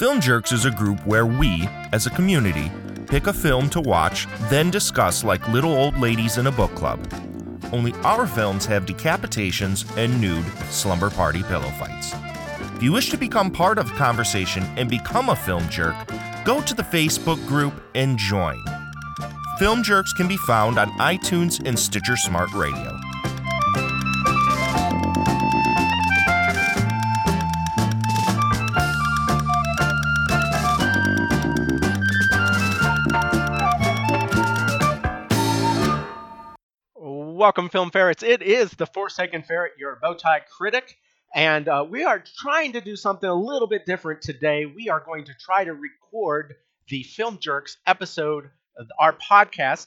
[0.00, 2.72] Film Jerks is a group where we, as a community,
[3.06, 7.06] pick a film to watch, then discuss like little old ladies in a book club.
[7.70, 12.14] Only our films have decapitations and nude slumber party pillow fights.
[12.76, 15.94] If you wish to become part of the conversation and become a film jerk,
[16.46, 18.64] go to the Facebook group and join.
[19.58, 22.98] Film Jerks can be found on iTunes and Stitcher Smart Radio.
[37.40, 38.22] Welcome, Film Ferrets.
[38.22, 40.98] It is the Forsaken Ferret, your bow tie critic,
[41.34, 44.66] and uh, we are trying to do something a little bit different today.
[44.66, 46.56] We are going to try to record
[46.90, 49.86] the Film Jerks episode of our podcast,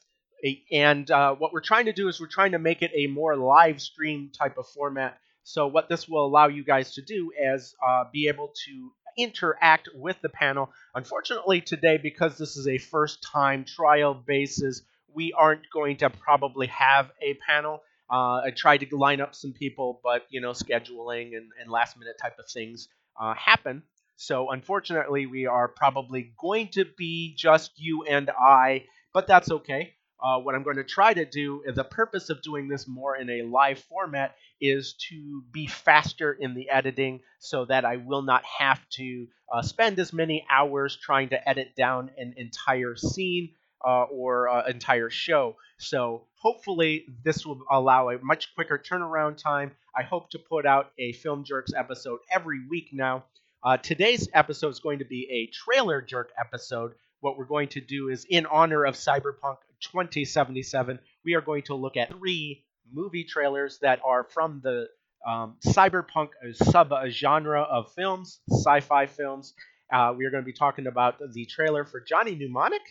[0.71, 3.37] and uh, what we're trying to do is we're trying to make it a more
[3.37, 5.19] live stream type of format.
[5.43, 9.89] So, what this will allow you guys to do is uh, be able to interact
[9.93, 10.71] with the panel.
[10.95, 14.81] Unfortunately, today, because this is a first time trial basis,
[15.13, 17.81] we aren't going to probably have a panel.
[18.09, 21.97] Uh, I tried to line up some people, but you know, scheduling and, and last
[21.97, 22.87] minute type of things
[23.19, 23.83] uh, happen.
[24.15, 29.93] So unfortunately, we are probably going to be just you and I, but that's okay.
[30.23, 33.29] Uh, what I'm going to try to do, the purpose of doing this more in
[33.29, 38.45] a live format, is to be faster in the editing so that I will not
[38.45, 43.49] have to uh, spend as many hours trying to edit down an entire scene
[43.83, 45.55] uh, or uh, entire show.
[45.77, 49.71] So hopefully this will allow a much quicker turnaround time.
[49.95, 53.25] I hope to put out a Film Jerks episode every week now.
[53.63, 56.93] Uh, today's episode is going to be a trailer jerk episode.
[57.21, 61.75] What we're going to do is, in honor of Cyberpunk 2077, we are going to
[61.75, 64.87] look at three movie trailers that are from the
[65.25, 69.53] um, cyberpunk sub genre of films, sci fi films.
[69.91, 72.81] Uh, we are going to be talking about the trailer for Johnny Mnemonic,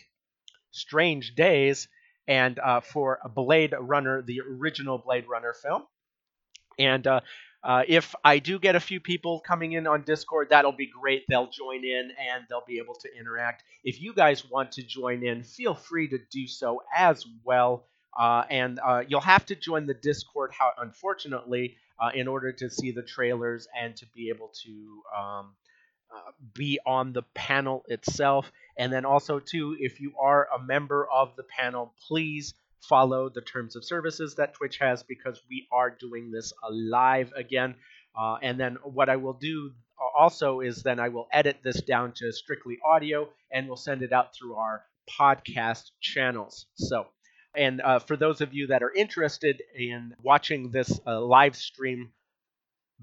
[0.73, 1.87] Strange Days,
[2.27, 5.83] and uh, for Blade Runner, the original Blade Runner film.
[6.77, 7.21] And uh,
[7.63, 11.23] uh, if I do get a few people coming in on Discord, that'll be great.
[11.29, 13.63] They'll join in and they'll be able to interact.
[13.83, 17.85] If you guys want to join in, feel free to do so as well.
[18.19, 22.69] Uh, and uh, you'll have to join the Discord, how, unfortunately, uh, in order to
[22.69, 25.55] see the trailers and to be able to um,
[26.53, 28.51] be on the panel itself.
[28.77, 33.41] And then also, too, if you are a member of the panel, please follow the
[33.41, 37.75] terms of services that Twitch has because we are doing this live again.
[38.17, 39.71] Uh, and then what I will do
[40.17, 44.11] also is then I will edit this down to strictly audio and we'll send it
[44.11, 44.83] out through our
[45.19, 46.65] podcast channels.
[46.75, 47.07] So,
[47.55, 52.11] and uh, for those of you that are interested in watching this uh, live stream,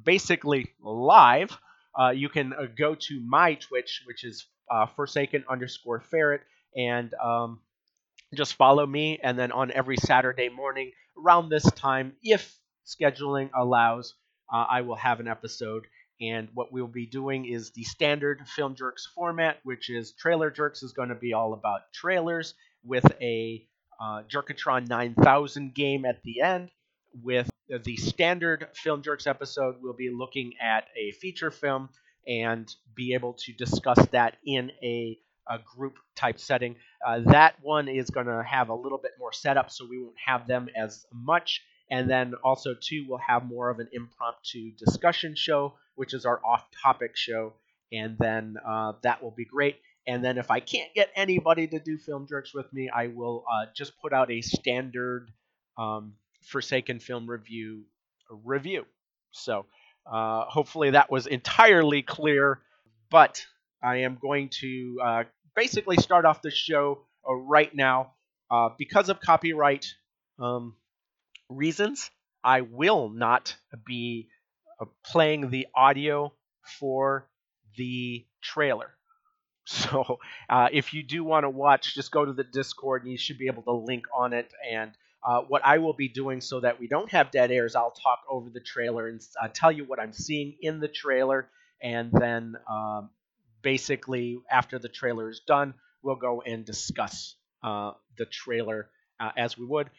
[0.03, 1.57] basically live,
[1.99, 6.43] uh, you can uh, go to my Twitch, which is uh, Forsaken underscore Ferret,
[6.77, 7.61] and um,
[8.35, 9.19] just follow me.
[9.23, 14.15] And then on every Saturday morning around this time, if scheduling allows,
[14.53, 15.87] uh, I will have an episode.
[16.21, 20.83] And what we'll be doing is the standard Film Jerks format, which is Trailer Jerks
[20.83, 22.55] is going to be all about trailers
[22.85, 23.67] with a
[24.01, 26.71] uh, Jerkatron 9000 game at the end
[27.23, 27.51] with
[27.85, 31.89] the standard Film Jerks episode, we'll be looking at a feature film
[32.27, 36.77] and be able to discuss that in a, a group type setting.
[37.07, 40.17] Uh, that one is going to have a little bit more setup, so we won't
[40.25, 41.63] have them as much.
[41.91, 46.41] And then also, too, we'll have more of an impromptu discussion show, which is our
[46.45, 47.55] off topic show.
[47.93, 49.77] And then uh, that will be great.
[50.07, 53.45] And then if I can't get anybody to do Film Jerks with me, I will
[53.51, 55.31] uh, just put out a standard
[55.77, 57.83] um, Forsaken Film Review
[58.45, 58.87] review.
[59.33, 59.67] So
[60.07, 62.61] uh, hopefully that was entirely clear.
[63.11, 63.45] But
[63.83, 65.25] I am going to uh,
[65.57, 68.13] basically start off the show uh, right now.
[68.51, 69.87] Uh, because of copyright
[70.41, 70.75] um,
[71.49, 72.11] reasons,
[72.43, 73.57] I will not
[73.87, 74.29] be
[74.81, 76.33] uh, playing the audio
[76.81, 77.29] for
[77.77, 78.91] the trailer.
[79.67, 80.19] So
[80.73, 83.47] if you do want to watch, just go to the Discord and you should be
[83.47, 84.91] able to link on it and
[85.23, 88.21] uh, what I will be doing so that we don't have dead airs, I'll talk
[88.29, 91.49] over the trailer and uh, tell you what I'm seeing in the trailer,
[91.83, 93.11] and then um,
[93.63, 98.89] basically after the trailer is done, we'll go and discuss uh, the trailer
[99.19, 99.91] uh, as we would.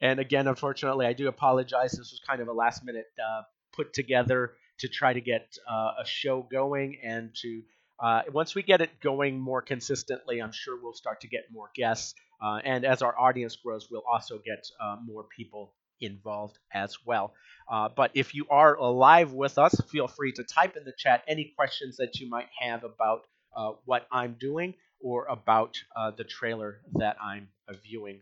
[0.00, 1.92] And again, unfortunately, I do apologize.
[1.92, 3.42] This was kind of a last minute uh,
[3.72, 7.62] put together to try to get uh, a show going and to
[7.98, 11.70] uh, once we get it going more consistently, I'm sure we'll start to get more
[11.74, 12.14] guests.
[12.42, 17.32] Uh, and as our audience grows, we'll also get uh, more people involved as well.
[17.70, 21.22] Uh, but if you are live with us, feel free to type in the chat
[21.28, 23.22] any questions that you might have about
[23.56, 27.48] uh, what I'm doing or about uh, the trailer that I'm
[27.82, 28.20] viewing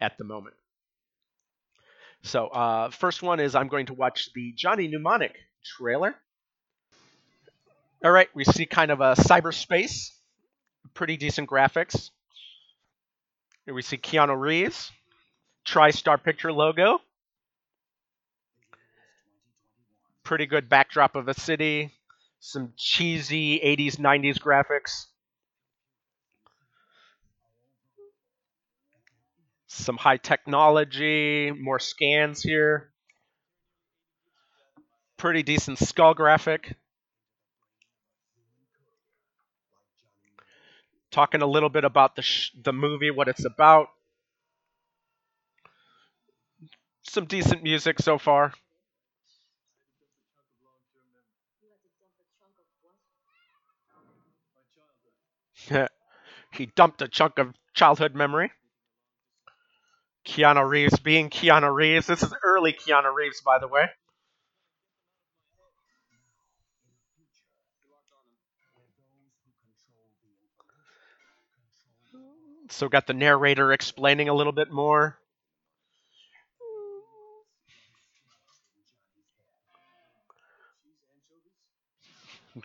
[0.00, 0.54] at the moment.
[2.22, 6.14] So, first one is I'm going to watch the Johnny Mnemonic trailer.
[8.02, 10.12] All right, we see kind of a cyberspace,
[10.94, 12.08] pretty decent graphics.
[13.66, 14.90] Here we see Keanu Reeves,
[15.66, 17.00] TriStar Picture logo.
[20.24, 21.92] Pretty good backdrop of a city,
[22.38, 25.04] some cheesy 80s, 90s graphics.
[29.66, 32.92] Some high technology, more scans here.
[35.18, 36.76] Pretty decent skull graphic.
[41.10, 43.88] Talking a little bit about the sh- the movie, what it's about.
[47.02, 48.52] Some decent music so far.
[56.52, 58.52] he dumped a chunk of childhood memory.
[60.26, 62.06] Keanu Reeves being Keanu Reeves.
[62.06, 63.90] This is early Keanu Reeves, by the way.
[72.70, 75.18] So got the narrator explaining a little bit more.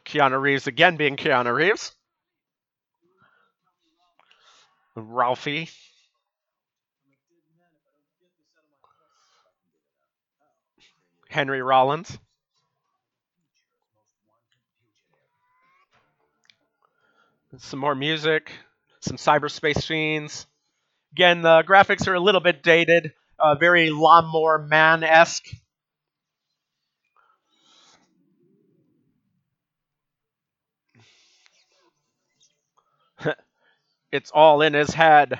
[0.06, 1.92] Keanu Reeves again being Keanu Reeves.
[4.96, 5.70] Ralfi.
[11.30, 12.18] Henry Rollins.
[17.58, 18.52] Some more music,
[19.06, 20.48] some cyberspace scenes.
[21.14, 25.48] Again, the graphics are a little bit dated, uh, very Lawnmower Man esque.
[34.12, 35.40] it's all in his head.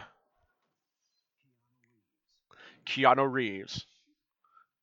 [2.86, 3.86] Keanu Reeves.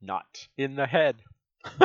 [0.00, 1.17] Not in the head.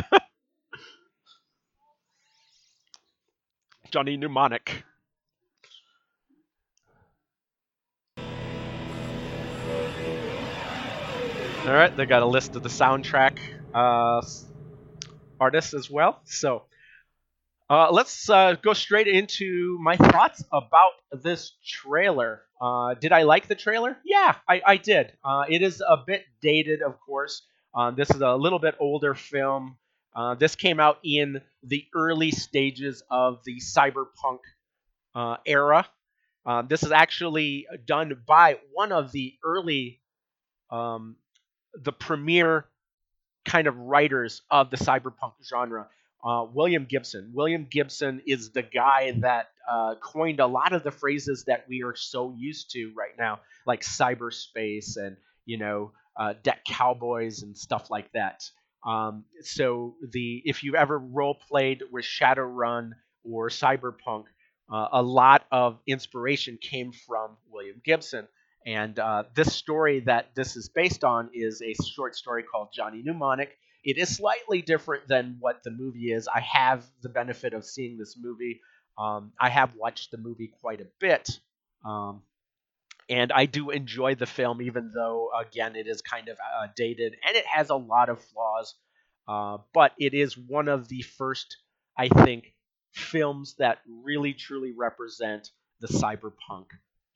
[3.91, 4.83] Johnny Mnemonic.
[11.67, 13.39] All right, they got a list of the soundtrack
[13.73, 14.21] uh,
[15.37, 16.21] artists as well.
[16.23, 16.63] So
[17.69, 22.43] uh, let's uh, go straight into my thoughts about this trailer.
[22.61, 23.97] Uh, did I like the trailer?
[24.05, 25.11] Yeah, I, I did.
[25.25, 27.41] Uh, it is a bit dated, of course.
[27.75, 29.75] Uh, this is a little bit older film.
[30.39, 34.39] This came out in the early stages of the cyberpunk
[35.45, 35.85] era.
[36.69, 39.99] this is actually done by one of the early,
[40.71, 41.17] um,
[41.83, 42.65] the premier
[43.45, 45.87] kind of writers of the cyberpunk genre
[46.23, 47.31] uh, William Gibson.
[47.33, 51.83] William Gibson is the guy that uh, coined a lot of the phrases that we
[51.83, 57.57] are so used to right now, like cyberspace and you know uh, deck cowboys and
[57.57, 58.43] stuff like that.
[58.85, 62.91] Um, so the if you've ever role played with Shadowrun
[63.23, 64.25] or Cyberpunk,
[64.71, 68.27] uh, a lot of inspiration came from William Gibson.
[68.67, 73.01] And uh, this story that this is based on is a short story called Johnny
[73.01, 76.27] Mnemonic it is slightly different than what the movie is.
[76.27, 78.59] I have the benefit of seeing this movie.
[78.97, 81.39] Um, I have watched the movie quite a bit.
[81.85, 82.21] Um,
[83.09, 87.15] and I do enjoy the film, even though, again, it is kind of uh, dated
[87.25, 88.75] and it has a lot of flaws.
[89.25, 91.55] Uh, but it is one of the first,
[91.97, 92.53] I think,
[92.91, 96.65] films that really truly represent the cyberpunk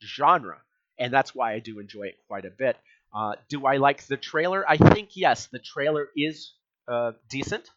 [0.02, 0.58] genre.
[0.98, 2.76] And that's why I do enjoy it quite a bit.
[3.14, 4.64] Uh, do I like the trailer?
[4.68, 6.52] I think yes, the trailer is
[6.88, 7.68] uh, decent.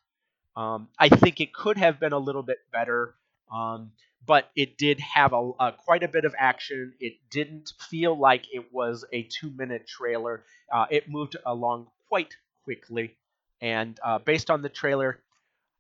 [0.56, 3.16] Um, I think it could have been a little bit better,
[3.52, 3.92] um,
[4.26, 6.94] but it did have a, a, quite a bit of action.
[7.00, 10.44] It didn't feel like it was a two-minute trailer.
[10.72, 13.18] Uh, it moved along quite quickly,
[13.62, 15.20] and uh, based on the trailer,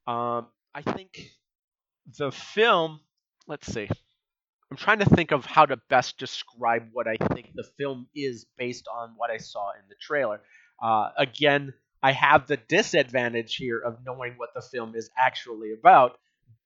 [0.07, 1.31] um, I think
[2.17, 2.99] the film.
[3.47, 3.89] Let's see.
[4.71, 8.45] I'm trying to think of how to best describe what I think the film is
[8.57, 10.41] based on what I saw in the trailer.
[10.81, 16.17] Uh, again, I have the disadvantage here of knowing what the film is actually about.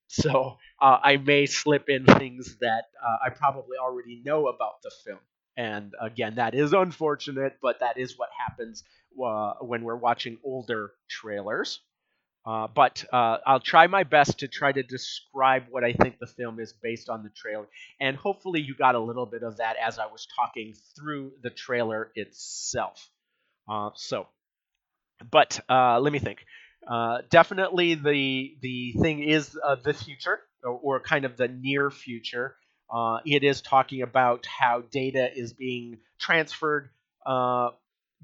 [0.07, 4.91] So uh, I may slip in things that uh, I probably already know about the
[5.05, 5.19] film.
[5.57, 8.83] And again, that is unfortunate, but that is what happens
[9.23, 11.81] uh, when we're watching older trailers.
[12.49, 16.25] Uh, but uh, I'll try my best to try to describe what I think the
[16.25, 17.67] film is based on the trailer.
[18.01, 21.51] And hopefully, you got a little bit of that as I was talking through the
[21.51, 23.07] trailer itself.
[23.69, 24.25] Uh, so,
[25.29, 26.43] but uh, let me think.
[26.87, 29.49] Uh, definitely, the the thing is
[29.83, 32.55] the future, or, or, kind of the near future.
[33.25, 36.89] It is talking about how data is being transferred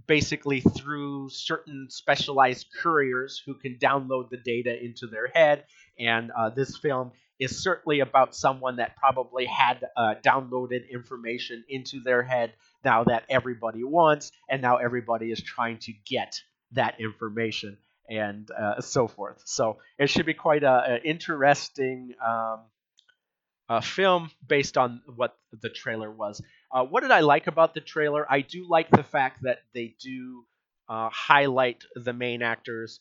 [0.07, 5.65] basically through certain specialized couriers who can download the data into their head.
[5.97, 12.01] And uh, this film is certainly about someone that probably had uh, downloaded information into
[12.01, 17.77] their head now that everybody wants, and now everybody is trying to get that information
[18.09, 19.41] and uh, so forth.
[19.45, 26.41] So it should be quite an interesting um, film based on what the trailer was.
[26.75, 28.29] Uh, what did I like about the trailer?
[28.29, 30.45] I do like the fact that they do
[30.89, 32.99] uh, highlight the main actors.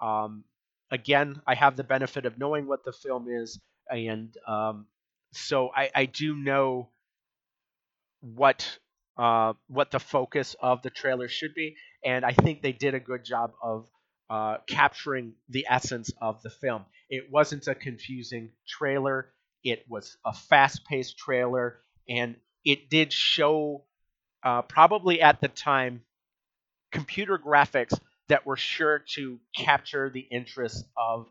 [0.00, 0.44] Um,
[0.92, 3.58] again, I have the benefit of knowing what the film is,
[3.90, 4.86] and um,
[5.32, 6.90] so I, I, do know
[8.20, 8.78] what
[9.18, 13.00] uh, what the focus of the trailer should be, and I think they did a
[13.00, 13.88] good job of
[14.30, 16.84] uh, capturing the essence of the film.
[17.10, 19.32] It wasn't a confusing trailer.
[19.64, 23.84] It was a fast-paced trailer, and it did show,
[24.42, 26.02] uh, probably at the time,
[26.92, 31.26] computer graphics that were sure to capture the interest of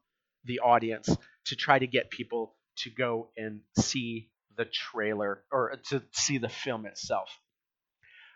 [0.46, 1.10] the audience
[1.46, 6.50] to try to get people to go and see the trailer or to see the
[6.50, 7.30] film itself.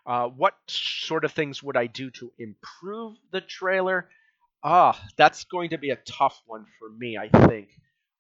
[0.05, 4.09] Uh, what sort of things would I do to improve the trailer?
[4.63, 7.69] Ah, that's going to be a tough one for me, I think.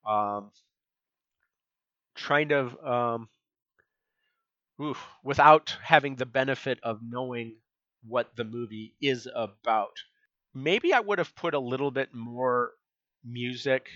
[0.07, 0.51] Um,
[2.15, 3.29] trying to, um,
[4.81, 7.55] oof, without having the benefit of knowing
[8.07, 9.97] what the movie is about.
[10.53, 12.71] Maybe I would have put a little bit more
[13.23, 13.87] music.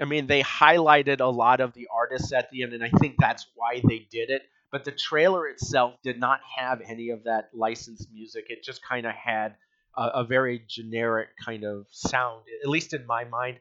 [0.00, 3.16] I mean, they highlighted a lot of the artists at the end, and I think
[3.18, 7.50] that's why they did it but the trailer itself did not have any of that
[7.52, 8.46] licensed music.
[8.48, 9.54] It just kind of had
[9.96, 13.58] a, a, very generic kind of sound, at least in my mind.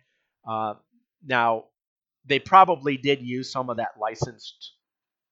[0.48, 0.76] Uh,
[1.28, 1.66] now,
[2.26, 4.72] they probably did use some of that licensed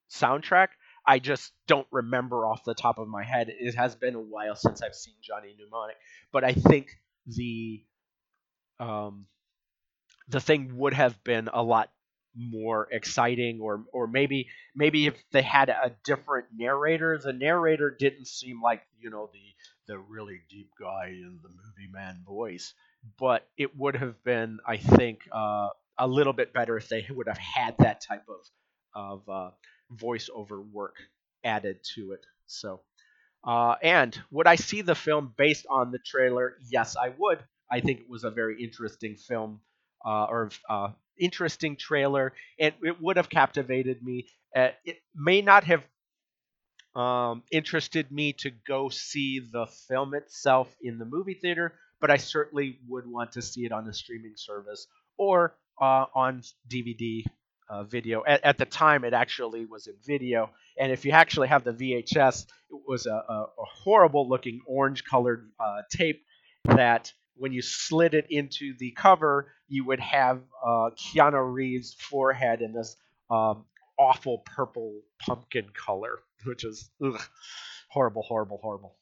[0.09, 0.69] soundtrack.
[1.05, 3.47] I just don't remember off the top of my head.
[3.49, 5.95] It has been a while since I've seen Johnny Mnemonic,
[6.31, 6.89] but I think
[7.27, 7.83] the
[8.79, 9.27] um,
[10.27, 11.89] the thing would have been a lot
[12.35, 18.27] more exciting or or maybe maybe if they had a different narrator the narrator didn't
[18.27, 22.75] seem like you know the the really deep guy in the movie man voice
[23.19, 27.27] but it would have been i think uh, a little bit better if they would
[27.27, 28.45] have had that type of
[28.93, 29.49] of uh,
[29.95, 30.95] voiceover work
[31.43, 32.25] added to it.
[32.47, 32.81] So
[33.43, 36.57] uh, and would i see the film based on the trailer?
[36.69, 37.39] Yes i would.
[37.71, 39.61] I think it was a very interesting film
[40.05, 44.27] uh, or uh, interesting trailer, and it would have captivated me.
[44.55, 45.83] Uh, it may not have
[46.95, 52.17] um, interested me to go see the film itself in the movie theater, but I
[52.17, 57.23] certainly would want to see it on a streaming service or uh, on DVD
[57.69, 58.23] uh, video.
[58.25, 61.71] At, at, the time, it actually was in video, and if you actually have the
[61.73, 66.23] VHS, it was a, a, a horrible-looking orange-colored uh, tape
[66.65, 72.61] that when you slid it into the cover, you would have uh, Keanu Reeves' forehead
[72.61, 72.97] in this
[73.29, 73.65] um,
[73.97, 77.21] awful purple pumpkin color, which is ugh,
[77.89, 78.95] horrible, horrible, horrible.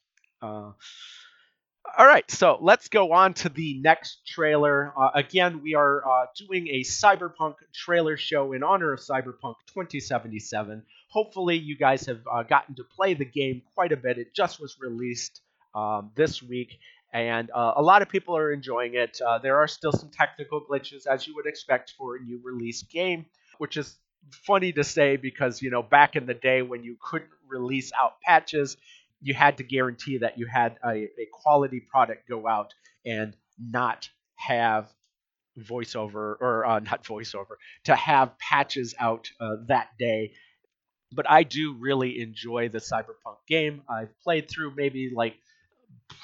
[1.98, 4.92] All right, so let's go on to the next trailer.
[4.96, 10.84] Uh, again, we are uh, doing a Cyberpunk trailer show in honor of Cyberpunk 2077.
[11.08, 14.16] Hopefully, you guys have uh, gotten to play the game quite a bit.
[14.16, 15.40] It just was released
[15.74, 16.78] um, this week,
[17.12, 19.20] and uh, a lot of people are enjoying it.
[19.20, 22.84] Uh, there are still some technical glitches, as you would expect for a new release
[22.84, 23.26] game,
[23.58, 23.96] which is
[24.46, 28.20] funny to say because you know back in the day when you couldn't release out
[28.20, 28.76] patches,
[29.20, 34.08] you had to guarantee that you had a, a quality product go out and not
[34.36, 34.92] have
[35.58, 40.32] voiceover or uh, not voiceover to have patches out uh, that day
[41.12, 43.82] but I do really enjoy the Cyberpunk game.
[43.88, 45.36] I've played through maybe like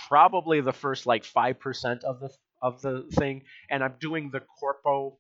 [0.09, 4.41] probably the first like five percent of the of the thing, and I'm doing the
[4.41, 5.19] corpo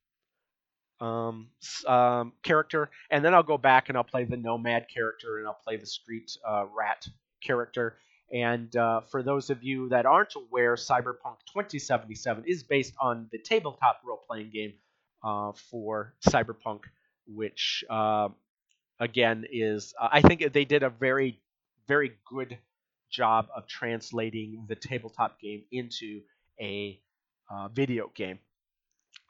[1.00, 1.48] um,
[1.86, 5.58] um, character, and then I'll go back and I'll play the nomad character, and I'll
[5.64, 7.06] play the street uh, rat
[7.44, 7.96] character.
[8.32, 13.38] And uh, for those of you that aren't aware, Cyberpunk 2077 is based on the
[13.38, 14.72] tabletop role-playing game
[15.22, 16.80] uh, for Cyberpunk,
[17.26, 18.28] which uh,
[18.98, 21.40] again is uh, I think they did a very
[21.86, 22.58] very good
[23.10, 26.22] job of translating the tabletop game into
[26.60, 26.98] a
[27.50, 28.38] uh, video game,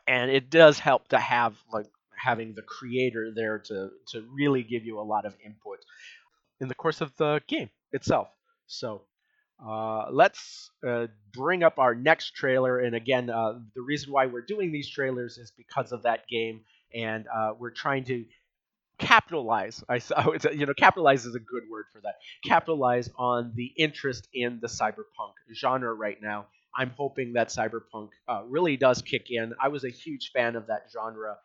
[0.07, 4.85] and it does help to have like having the creator there to to really give
[4.85, 5.85] you a lot of input
[6.61, 8.29] in the course of the game itself.
[8.67, 9.03] So.
[9.65, 12.81] Uh, let's uh, bring up our next trailer.
[12.81, 16.63] And again, uh, the reason why we're doing these trailers is because of that game,
[16.93, 18.25] and uh, we're trying to
[18.99, 19.83] capitalize.
[19.89, 20.01] I,
[20.53, 22.15] you know, capitalize is a good word for that.
[22.45, 26.47] Capitalize on the interest in the cyberpunk genre right now.
[26.77, 29.55] I'm hoping that cyberpunk uh, really does kick in.
[29.61, 31.37] I was a huge fan of that genre.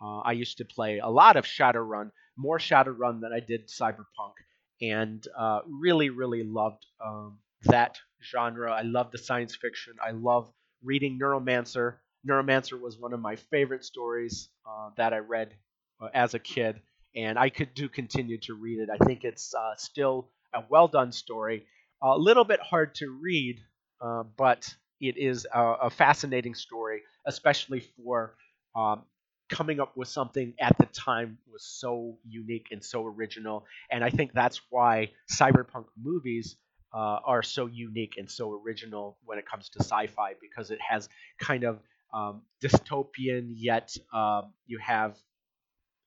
[0.00, 4.34] Uh, I used to play a lot of Shadowrun, more Shadowrun than I did cyberpunk,
[4.80, 8.72] and uh, really, really loved um, that genre.
[8.72, 9.94] I love the science fiction.
[10.04, 10.50] I love
[10.82, 11.94] reading Neuromancer.
[12.28, 15.54] Neuromancer was one of my favorite stories uh, that I read
[16.00, 16.80] uh, as a kid,
[17.14, 18.88] and I could do continue to read it.
[18.90, 21.66] I think it's uh, still a well done story.
[22.02, 23.60] A little bit hard to read,
[24.00, 28.34] uh, but it is a, a, fascinating story, especially for
[28.74, 29.02] um,
[29.48, 33.64] coming up with something at the time was so unique and so original.
[33.90, 36.56] And I think that's why cyberpunk movies
[36.94, 41.08] uh, are so unique and so original when it comes to sci-fi because it has
[41.38, 41.80] kind of
[42.14, 45.16] um, dystopian yet um, you have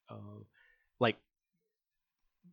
[0.10, 0.16] uh,
[1.00, 1.18] like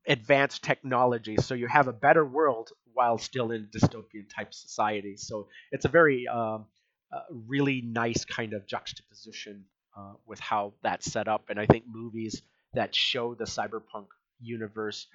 [0.07, 5.17] advanced technology, so you have a better world while still in dystopian type society.
[5.17, 6.67] So it's a very um,
[7.13, 9.65] uh, really nice kind of juxtaposition
[9.97, 12.43] uh, with how that's set up, and I think movies
[12.75, 14.07] that show the cyberpunk
[14.41, 15.07] universe,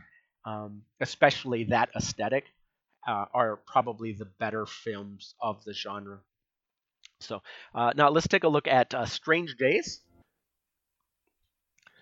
[0.45, 2.45] um, especially that aesthetic,
[3.07, 6.19] uh, are probably the better films of the genre.
[7.19, 7.41] So
[7.75, 10.01] uh, now let's take a look at uh, Strange Days.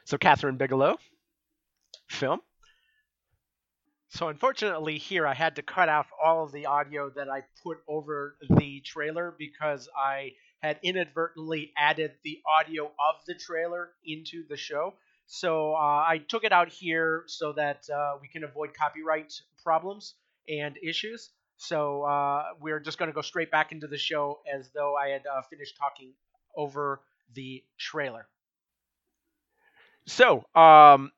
[0.06, 0.98] So Kathryn Bigelow
[2.10, 2.40] film.
[4.10, 7.78] So unfortunately here I had to cut out all of the audio that I put
[7.88, 10.32] over the trailer because I
[10.62, 14.94] had inadvertently added the audio of the trailer into the show.
[15.28, 20.16] So uh, I took it out here so that uh, we can avoid copyright problems
[20.48, 21.30] and issues.
[21.58, 25.10] So uh, we're just going to go straight back into the show as though I
[25.10, 26.14] had uh, finished talking
[26.56, 27.02] over
[27.36, 28.28] the trailer.
[30.08, 31.12] So, um,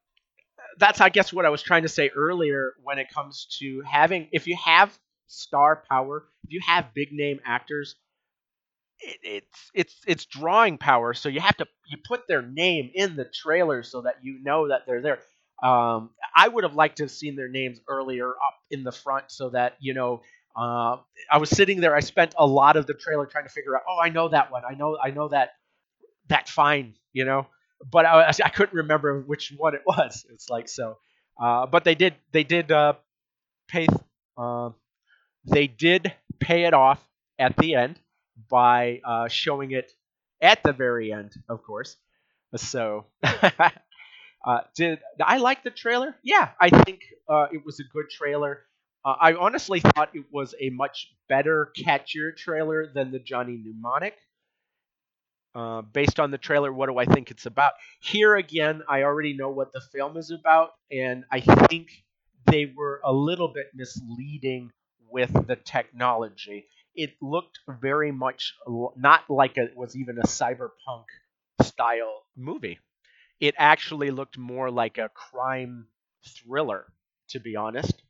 [0.78, 4.28] that's I guess what I was trying to say earlier when it comes to having
[4.32, 7.96] if you have star power, if you have big name actors,
[9.02, 11.14] it, it's it's it's drawing power.
[11.14, 14.70] So you have to you put their name in the trailer so that you know
[14.70, 15.20] that they're there.
[15.64, 19.26] Um, I would have liked to have seen their names earlier up in the front
[19.32, 20.22] so that you know.
[20.54, 20.98] Uh,
[21.32, 21.96] I was sitting there.
[21.96, 23.84] I spent a lot of the trailer trying to figure out.
[23.90, 24.64] Oh, I know that one.
[24.70, 24.98] I know.
[25.02, 25.52] I know that.
[26.28, 26.96] That fine.
[27.14, 27.48] You know
[27.90, 30.26] but I, I couldn't remember which one it was.
[30.30, 30.98] It's like so,
[31.42, 32.94] uh, but they did they did uh,
[33.68, 33.88] pay
[34.38, 34.70] uh,
[35.46, 37.04] they did pay it off
[37.40, 38.00] at the end
[38.50, 39.92] by uh, showing it
[40.42, 41.98] at the very end, of course.
[42.56, 43.70] So, uh,
[44.76, 46.16] did I like the trailer?
[46.24, 48.64] Yeah, I think uh, it was a good trailer.
[49.04, 54.16] I honestly thought it was a much better, catchier trailer than the Johnny Mnemonic
[55.56, 57.74] uh, based on the trailer, what do I think it's about?
[58.02, 61.90] Here again, I already know what the film is about, and I think
[62.46, 64.72] they were a little bit misleading
[65.10, 66.66] with the technology.
[66.96, 68.54] It looked very much
[68.96, 71.06] not like it was even a cyberpunk
[71.62, 72.80] style movie.
[73.40, 75.88] It actually looked more like a crime
[76.26, 76.86] thriller,
[77.30, 78.04] to be honest.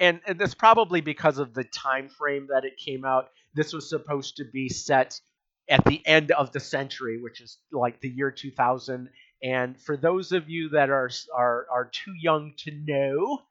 [0.00, 3.30] And, and that's probably because of the time frame that it came out.
[3.54, 5.20] This was supposed to be set
[5.68, 9.10] at the end of the century, which is like the year 2000.
[9.42, 13.42] And for those of you that are are, are too young to know,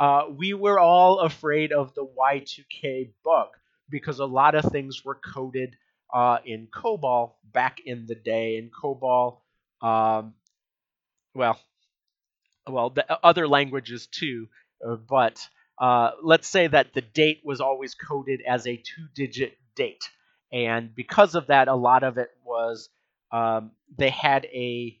[0.00, 3.48] uh, we were all afraid of the Y2K bug
[3.88, 5.76] because a lot of things were coded
[6.12, 8.56] uh, in COBOL back in the day.
[8.56, 9.38] In COBOL,
[9.82, 10.34] um,
[11.34, 11.58] well,
[12.68, 14.48] well, the other languages too,
[14.86, 20.08] uh, but uh, let's say that the date was always coded as a two-digit date
[20.54, 22.88] and because of that, a lot of it was
[23.32, 24.96] um, they had a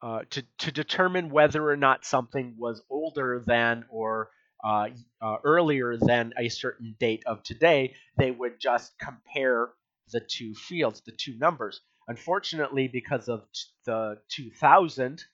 [0.00, 4.30] uh, to to determine whether or not something was older than or
[4.62, 4.88] uh,
[5.20, 9.70] uh, earlier than a certain date of today, they would just compare
[10.12, 11.80] the two fields, the two numbers.
[12.08, 13.44] Unfortunately, because of
[13.84, 15.24] the 2000,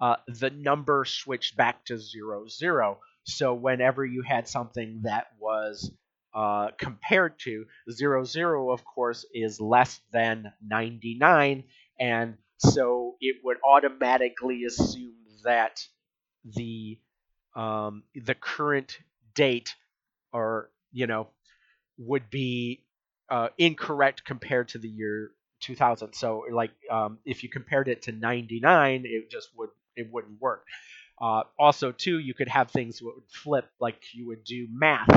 [0.00, 3.00] uh, the number switched back to zero zero.
[3.24, 5.90] So whenever you had something that was
[6.34, 11.64] uh, compared to 0, 0, of course, is less than 99,
[11.98, 15.80] and so it would automatically assume that
[16.44, 16.98] the
[17.56, 18.98] um, the current
[19.34, 19.74] date
[20.32, 21.28] or you know
[21.98, 22.84] would be
[23.30, 28.12] uh, incorrect compared to the year 2000 so like um, if you compared it to
[28.12, 30.64] 99 it just would it wouldn't work
[31.20, 35.08] uh, also too you could have things that would flip like you would do math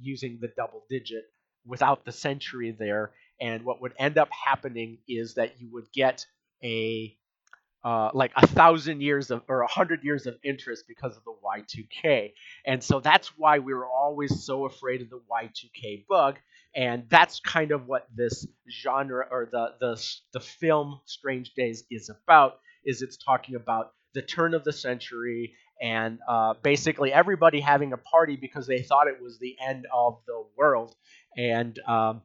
[0.00, 1.24] using the double digit
[1.66, 3.12] without the century there.
[3.40, 6.26] And what would end up happening is that you would get
[6.64, 7.16] a
[7.84, 11.34] uh, like a thousand years of or a hundred years of interest because of the
[11.44, 12.32] Y2K,
[12.66, 16.36] and so that's why we were always so afraid of the Y2K bug,
[16.74, 22.10] and that's kind of what this genre or the the the film Strange Days is
[22.10, 22.58] about.
[22.84, 27.96] Is it's talking about the turn of the century and uh, basically everybody having a
[27.96, 30.94] party because they thought it was the end of the world,
[31.36, 32.22] and um,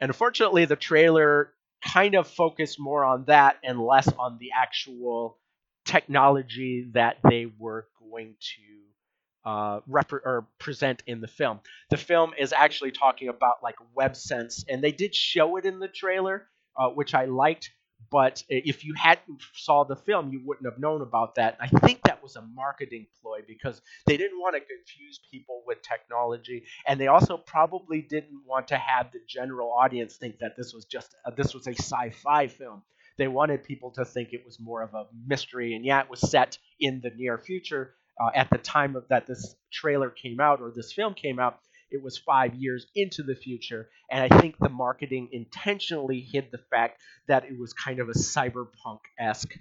[0.00, 1.52] and unfortunately the trailer
[1.84, 5.38] kind of focused more on that and less on the actual
[5.84, 11.60] technology that they were going to uh, rep- or present in the film.
[11.90, 15.88] The film is actually talking about like WebSense, and they did show it in the
[15.88, 16.46] trailer,
[16.78, 17.70] uh, which I liked.
[18.10, 21.56] But if you hadn't saw the film, you wouldn't have known about that.
[21.60, 25.82] I think that was a marketing ploy because they didn't want to confuse people with
[25.82, 30.72] technology, and they also probably didn't want to have the general audience think that this
[30.72, 32.82] was just uh, this was a sci-fi film.
[33.18, 36.20] They wanted people to think it was more of a mystery, and yeah, it was
[36.20, 40.60] set in the near future uh, at the time of that this trailer came out
[40.60, 41.58] or this film came out
[41.90, 43.90] it was five years into the future.
[44.10, 48.12] And I think the marketing intentionally hid the fact that it was kind of a
[48.12, 49.54] cyberpunk esque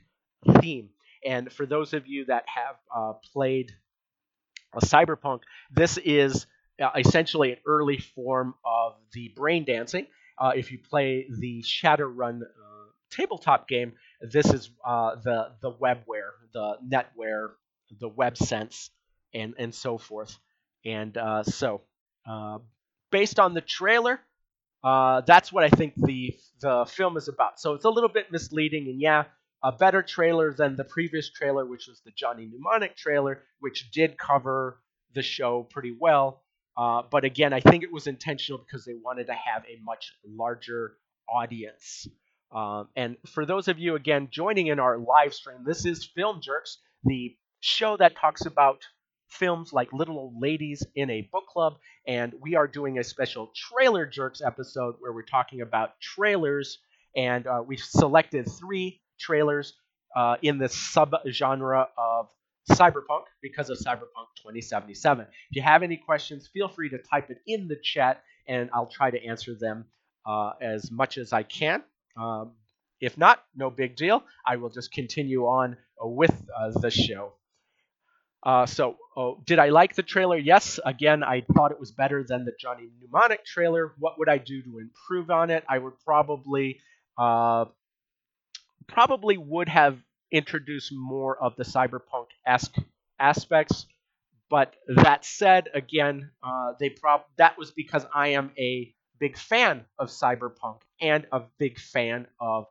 [0.62, 0.90] theme.
[1.26, 3.72] And for those of you that have uh, played
[4.74, 6.46] a cyberpunk, this is
[6.82, 10.08] uh, essentially an early form of the brain dancing.
[10.38, 12.46] Uh, if you play the Shadowrun uh,
[13.12, 17.50] tabletop game, this is uh, the the webware, the netware,
[18.00, 18.90] the web sense,
[19.34, 20.38] and and so forth.
[20.86, 21.82] And uh, so
[22.28, 22.60] uh,
[23.12, 24.20] based on the trailer,
[24.84, 27.60] uh, that's what I think the the film is about.
[27.60, 29.26] So it's a little bit misleading, and yeah,
[29.64, 34.18] a better trailer than the previous trailer, which was the Johnny Mnemonic trailer, which did
[34.18, 34.82] cover
[35.14, 36.42] the show pretty well.
[36.78, 40.14] Uh, but again, I think it was intentional because they wanted to have a much
[40.26, 40.98] larger
[41.30, 42.08] audience.
[42.52, 46.42] Um, and for those of you again joining in our live stream, this is Film
[46.42, 48.82] Jerks, the show that talks about
[49.30, 53.52] films like Little Old Ladies in a book club, and we are doing a special
[53.56, 56.80] Trailer Jerks episode where we're talking about trailers,
[57.16, 59.74] and uh, we've selected three trailers
[60.16, 62.30] uh, in the subgenre of
[62.70, 65.26] cyberpunk because of Cyberpunk 2077.
[65.26, 68.88] If you have any questions, feel free to type it in the chat, and I'll
[68.88, 69.86] try to answer them
[70.26, 71.84] uh, as much as I can.
[72.18, 72.52] Um,
[73.00, 74.24] if not, no big deal.
[74.46, 77.34] I will just continue on with uh, the show.
[78.44, 80.38] Uh, so, oh, did I like the trailer?
[80.38, 80.80] Yes.
[80.86, 83.94] Again, I thought it was better than the Johnny Mnemonic trailer.
[84.00, 85.64] What would I do to improve on it?
[85.70, 86.80] I would probably,
[87.18, 87.66] uh,
[88.92, 89.98] probably would have
[90.32, 92.76] introduced more of the cyberpunk-esque
[93.20, 93.86] aspects.
[94.50, 99.86] But that said, again, uh, they prob that was because I am a big fan
[99.98, 102.66] of cyberpunk and a big fan of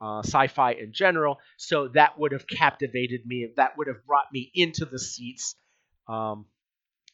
[0.00, 1.38] uh, sci-fi in general.
[1.58, 3.48] So that would have captivated me.
[3.56, 5.54] That would have brought me into the seats.
[6.08, 6.46] Um,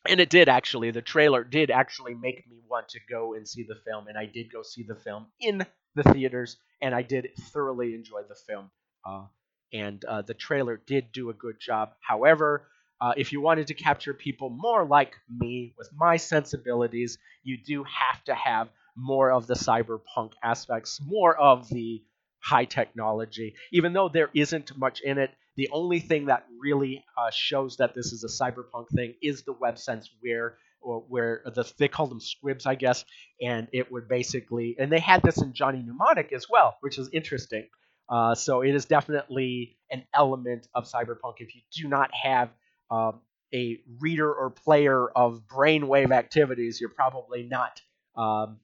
[0.09, 0.91] and it did actually.
[0.91, 4.27] The trailer did actually make me want to go and see the film, and I
[4.27, 8.71] did go see the film in the theaters, and I did thoroughly enjoy the film.
[9.07, 9.27] Uh,
[9.73, 11.93] and uh, the trailer did do a good job.
[12.01, 12.67] However,
[13.01, 17.85] uh, if you wanted to capture people more like me with my sensibilities, you do
[17.85, 22.03] have to have more of the cyberpunk aspects, more of the
[22.41, 23.55] high technology.
[23.73, 27.95] Even though there isn't much in it, the only thing that really uh, shows that
[27.95, 32.11] this is a cyberpunk thing is the web sense where or where the, they called
[32.11, 33.05] them squibs, I guess,
[33.41, 37.09] and it would basically, and they had this in Johnny Mnemonic as well, which is
[37.13, 37.69] interesting.
[38.09, 41.35] Uh, so it is definitely an element of cyberpunk.
[41.39, 42.51] If you do not have
[42.91, 43.21] um,
[43.55, 47.81] a reader or player of brainwave activities, you're probably not
[48.17, 48.59] um,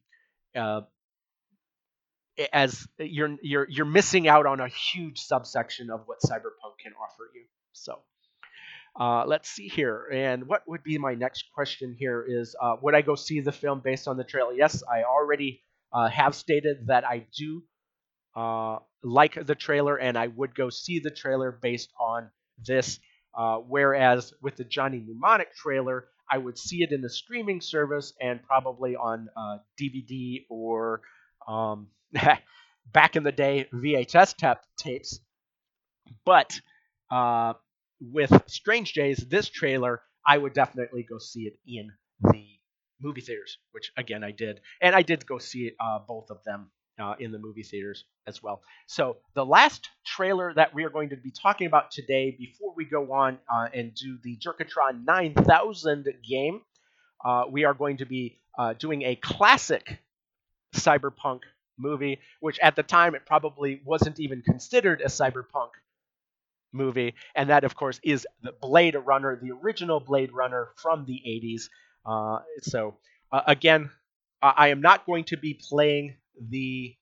[0.55, 0.83] uh,
[2.53, 7.31] as you're you're you're missing out on a huge subsection of what cyberpunk can offer
[7.35, 7.43] you.
[7.73, 7.99] So
[8.99, 10.07] uh, let's see here.
[10.13, 13.53] And what would be my next question here is uh, would I go see the
[13.53, 14.53] film based on the trailer?
[14.53, 17.63] Yes, I already uh, have stated that I do
[18.37, 22.31] uh, like the trailer and I would go see the trailer based on
[22.67, 22.99] this.
[23.37, 28.13] Uh, whereas with the Johnny Mnemonic trailer, I would see it in the streaming service
[28.21, 29.29] and probably on
[29.81, 31.03] DVD uh, or
[31.47, 31.89] um,
[32.93, 35.21] back in the day VHS tap tapes.
[36.25, 36.59] But
[38.01, 41.93] with Strange Days, this trailer, I would definitely go see it in
[42.33, 42.47] the
[43.01, 46.71] movie theaters, which again I did, and I did go see uh, both of them
[46.99, 48.63] uh, in the movie theaters as well.
[48.87, 52.85] So the last trailer that we are going to be talking about today, before we
[52.85, 56.61] go on uh, and do the Jerkatron 9000 game,
[57.25, 59.99] uh, we are going to be uh, doing a classic
[60.75, 61.41] cyberpunk
[61.79, 65.71] movie, which at the time it probably wasn't even considered a cyberpunk
[66.73, 71.21] movie, and that, of course, is the Blade Runner, the original Blade Runner from the
[71.27, 71.69] 80s.
[72.05, 72.97] Uh, so,
[73.33, 73.91] uh, again,
[74.41, 76.95] I am not going to be playing the.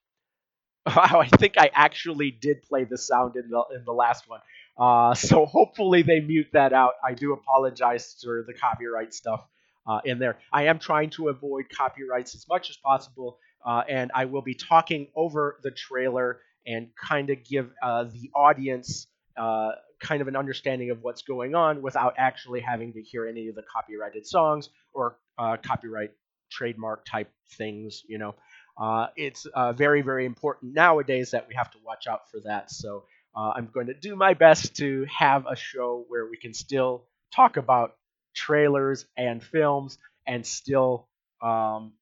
[0.85, 4.39] I think I actually did play the sound in the in the last one.
[4.77, 6.93] Uh, so hopefully they mute that out.
[7.03, 9.45] I do apologize for the copyright stuff
[9.87, 10.37] uh, in there.
[10.51, 14.55] I am trying to avoid copyrights as much as possible, uh, and I will be
[14.55, 20.35] talking over the trailer and kind of give uh, the audience uh, kind of an
[20.35, 24.69] understanding of what's going on without actually having to hear any of the copyrighted songs
[24.93, 26.11] or uh, copyright
[26.51, 28.03] trademark type things.
[28.07, 28.35] You know,
[28.79, 32.71] uh, it's very very important nowadays that we have to watch out for that.
[32.71, 33.05] So.
[33.35, 37.05] Uh, I'm going to do my best to have a show where we can still
[37.31, 37.95] talk about
[38.35, 41.07] trailers and films and still
[41.41, 41.93] um,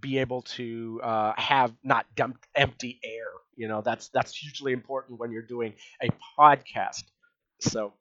[0.00, 3.28] be able to uh, have not dumped empty air.
[3.56, 7.04] You know, that's that's hugely important when you're doing a podcast.
[7.60, 7.92] So,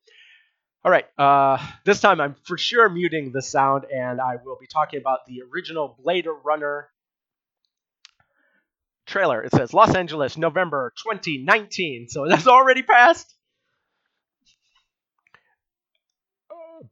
[0.84, 4.68] all right, uh, this time I'm for sure muting the sound, and I will be
[4.68, 6.90] talking about the original Blade Runner
[9.06, 9.44] trailer.
[9.44, 12.08] It says Los Angeles, November 2019.
[12.10, 13.36] So that's already passed.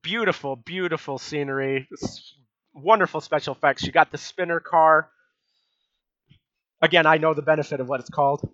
[0.01, 1.87] beautiful, beautiful scenery.
[2.77, 3.83] Wonderful special effects.
[3.83, 5.09] You got the spinner car.
[6.81, 8.47] Again, I know the benefit of what it's called.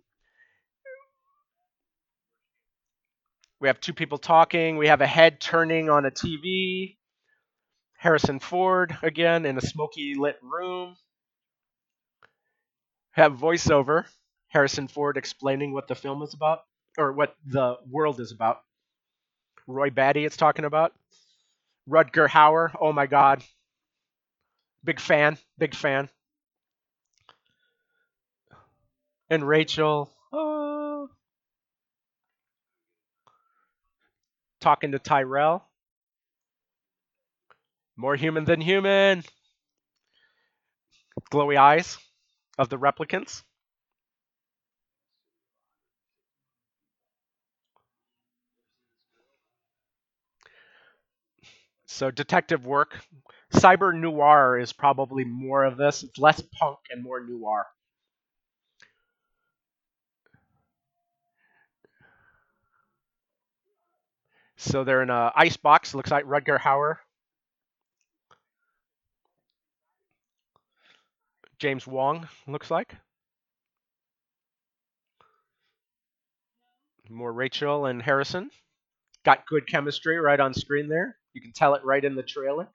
[3.59, 4.77] We have two people talking.
[4.77, 6.97] We have a head turning on a TV.
[7.97, 10.95] Harrison Ford again in a smoky lit room
[13.12, 14.05] have voiceover
[14.49, 16.59] Harrison Ford explaining what the film is about
[16.97, 18.62] or what the world is about.
[19.67, 20.93] Roy Batty it's talking about.
[21.89, 23.43] Rutger Hauer, oh my god.
[24.84, 26.10] Big fan, big fan.
[29.30, 31.10] And Rachel oh.
[34.60, 35.63] talking to Tyrell.
[37.96, 39.24] More human than human.
[41.32, 41.98] Glowy eyes
[42.58, 43.43] of the replicants.
[51.86, 53.00] So detective work.
[53.53, 56.03] Cyber noir is probably more of this.
[56.03, 57.65] It's less punk and more noir.
[64.57, 65.93] So they're in a ice box.
[65.93, 66.97] Looks like Rutger Hauer
[71.63, 72.93] James Hong, looks like.
[77.09, 78.51] More Rachel and Harrison.
[79.23, 81.17] Got good chemistry right on screen there.
[81.33, 82.67] You can tell it right in the trailer.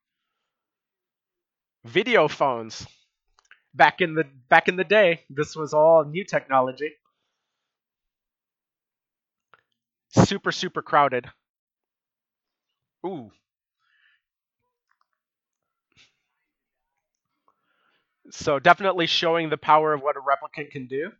[1.88, 2.87] Video phones.
[3.74, 6.92] Back in the back in the day, this was all new technology.
[10.11, 11.27] Super super crowded.
[13.07, 13.31] Ooh,
[18.31, 21.12] So definitely showing the power of what a replicant can do.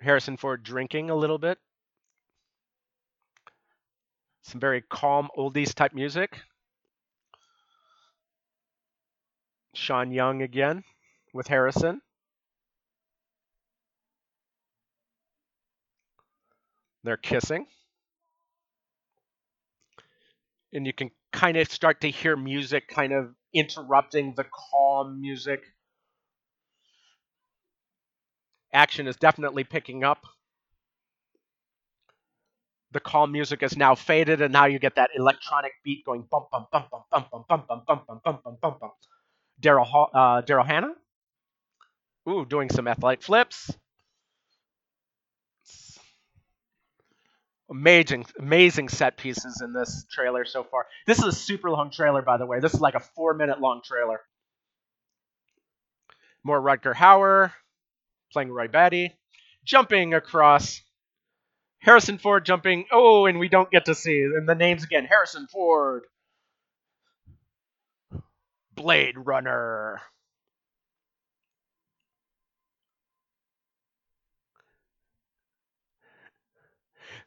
[0.00, 1.58] Harrison Ford drinking a little bit.
[4.42, 6.40] Some very calm oldies type music.
[9.78, 10.82] Sean Young again
[11.32, 12.02] with Harrison.
[17.04, 17.66] They're kissing.
[20.72, 25.62] And you can kind of start to hear music kind of interrupting the calm music.
[28.72, 30.26] Action is definitely picking up.
[32.92, 36.46] The calm music is now faded, and now you get that electronic beat going bum
[36.50, 38.90] bum bum bum bum bum bum bum bum bum bum bum bum bum.
[39.60, 40.94] Daryl uh, Daryl Hannah,
[42.28, 43.70] ooh, doing some athletic flips.
[47.70, 50.86] amazing amazing set pieces in this trailer so far.
[51.06, 52.60] This is a super long trailer by the way.
[52.60, 54.20] This is like a four minute long trailer.
[56.42, 57.52] More rutger hauer
[58.32, 59.14] playing roy batty.
[59.64, 60.80] Jumping across.
[61.80, 62.86] Harrison ford jumping.
[62.90, 64.22] Oh and we don't get to see.
[64.22, 65.04] And the names again.
[65.04, 66.04] Harrison ford
[68.78, 70.00] blade runner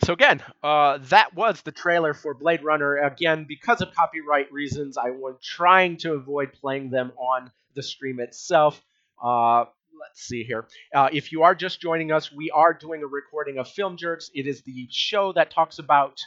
[0.03, 2.97] So again, uh, that was the trailer for Blade Runner.
[2.97, 8.19] Again, because of copyright reasons, I was trying to avoid playing them on the stream
[8.19, 8.81] itself.
[9.23, 9.65] Uh,
[9.99, 10.67] let's see here.
[10.95, 14.31] Uh, if you are just joining us, we are doing a recording of Film Jerks.
[14.35, 16.19] It is the show that talks about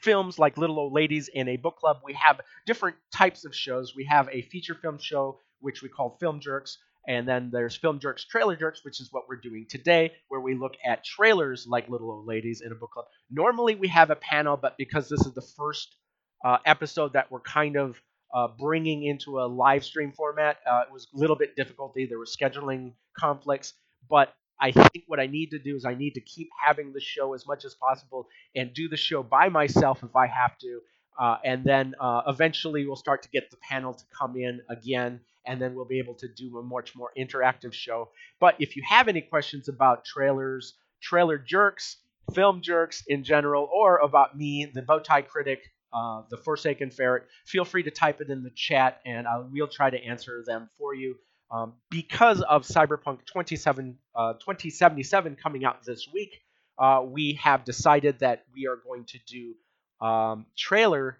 [0.00, 1.98] films like Little Old Ladies in a book club.
[2.04, 3.94] We have different types of shows.
[3.96, 8.00] We have a feature film show, which we call Film Jerks, And then there's Film
[8.00, 11.88] Jerks, Trailer Jerks, which is what we're doing today, where we look at trailers like
[11.88, 13.06] Little Old Ladies in a book club.
[13.30, 15.96] Normally we have a panel, but because this is the first
[16.44, 18.00] uh, episode that we're kind of
[18.34, 22.06] uh, bringing into a live stream format, uh, it was a little bit difficulty.
[22.06, 23.74] There were scheduling conflicts,
[24.10, 27.00] but I think what I need to do is I need to keep having the
[27.00, 30.80] show as much as possible and do the show by myself if I have to.
[31.18, 35.20] Uh, and then uh, eventually we'll start to get the panel to come in again,
[35.46, 38.10] and then we'll be able to do a much more interactive show.
[38.38, 41.96] But if you have any questions about trailers, trailer jerks,
[42.34, 45.60] film jerks in general, or about me, the Bowtie Critic,
[45.92, 49.68] uh, the Forsaken Ferret, feel free to type it in the chat, and I will
[49.68, 51.16] try to answer them for you.
[51.50, 56.40] Um, because of Cyberpunk 27, uh, 2077 coming out this week,
[56.78, 61.18] uh, we have decided that we are going to do um, trailer.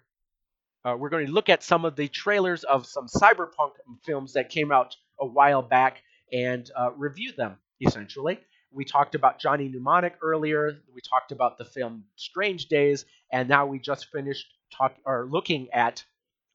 [0.83, 3.71] Uh, we're going to look at some of the trailers of some cyberpunk
[4.05, 7.57] films that came out a while back and uh, review them.
[7.81, 8.39] Essentially,
[8.71, 10.77] we talked about Johnny Mnemonic earlier.
[10.93, 15.69] We talked about the film Strange Days, and now we just finished talking or looking
[15.73, 16.03] at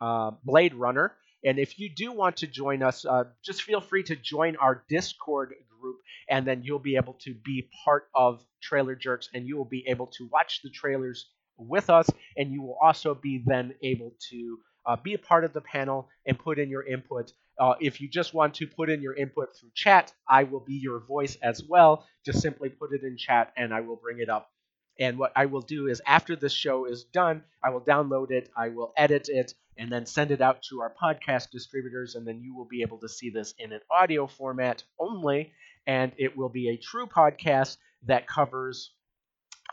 [0.01, 1.13] uh, Blade Runner.
[1.45, 4.85] And if you do want to join us, uh, just feel free to join our
[4.89, 9.57] Discord group, and then you'll be able to be part of Trailer Jerks, and you
[9.57, 13.75] will be able to watch the trailers with us, and you will also be then
[13.83, 17.33] able to uh, be a part of the panel and put in your input.
[17.59, 20.75] Uh, if you just want to put in your input through chat, I will be
[20.75, 22.07] your voice as well.
[22.25, 24.52] Just simply put it in chat, and I will bring it up.
[24.99, 28.51] And what I will do is after this show is done, I will download it,
[28.57, 32.41] I will edit it, and then send it out to our podcast distributors, and then
[32.43, 35.53] you will be able to see this in an audio format only,
[35.87, 38.93] and it will be a true podcast that covers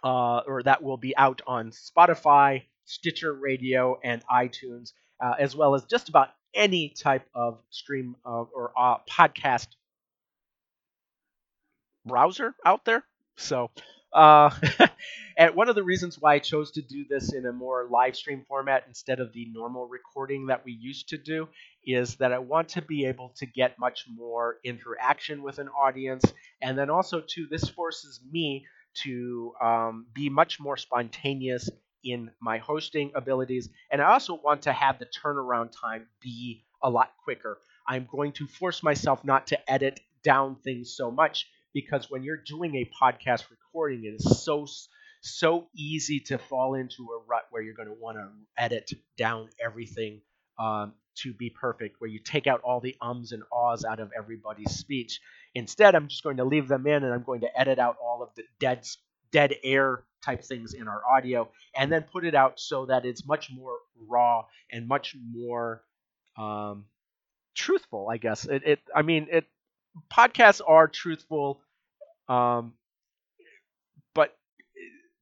[0.04, 5.76] uh, or that will be out on Spotify, Stitcher Radio, and iTunes, uh, as well
[5.76, 9.68] as just about any type of stream or uh, podcast
[12.06, 13.04] browser out there.
[13.38, 13.72] So,
[14.14, 14.50] uh,
[15.38, 18.16] and one of the reasons why I chose to do this in a more live
[18.16, 21.48] stream format instead of the normal recording that we used to do
[21.86, 26.26] is that I want to be able to get much more interaction with an audience.
[26.62, 28.66] And then also, too, this forces me
[29.04, 31.70] to um, be much more spontaneous
[32.04, 33.70] in my hosting abilities.
[33.92, 37.60] And I also want to have the turnaround time be a lot quicker.
[37.88, 42.42] I'm going to force myself not to edit down things so much because when you're
[42.46, 44.66] doing a podcast recording, it is so
[45.22, 49.50] so easy to fall into a rut where you're going to want to edit down
[49.64, 50.22] everything
[50.58, 54.12] um, to be perfect, where you take out all the ums and ahs out of
[54.18, 55.20] everybody's speech.
[55.54, 58.24] Instead, I'm just going to leave them in and I'm going to edit out all
[58.24, 58.86] of the dead
[59.32, 63.26] dead air type things in our audio and then put it out so that it's
[63.28, 63.78] much more
[64.08, 65.84] raw and much more
[66.38, 66.86] um,
[67.56, 68.46] truthful, I guess.
[68.46, 69.46] It, it I mean, it
[70.14, 71.62] podcasts are truthful
[72.30, 72.74] um,
[74.14, 74.36] but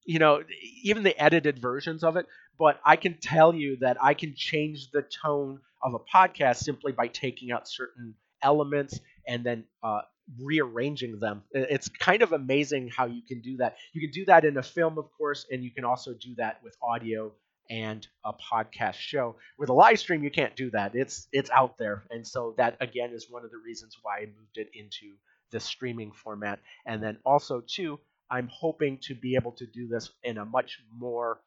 [0.06, 0.44] you know,
[0.84, 2.28] even the edited versions of it,
[2.60, 6.92] but I can tell you that I can change the tone of a podcast simply
[6.92, 10.02] by taking out certain elements and then uh,
[10.42, 11.44] rearranging them.
[11.52, 13.78] It's kind of amazing how you can do that.
[13.94, 16.62] You can do that in a film, of course, and you can also do that
[16.64, 17.32] with audio
[17.70, 19.36] and a podcast show.
[19.58, 20.96] With a live stream, you can't do that.
[20.96, 24.26] It's it's out there, and so that again is one of the reasons why I
[24.26, 25.16] moved it into
[25.52, 26.60] the streaming format.
[26.86, 28.00] And then also too,
[28.30, 31.40] I'm hoping to be able to do this in a much more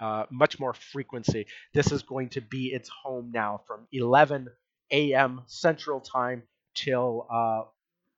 [0.00, 1.46] uh, much more frequency.
[1.72, 4.48] This is going to be its home now from 11
[4.90, 5.42] a.m.
[5.46, 6.42] Central Time
[6.74, 7.62] till uh,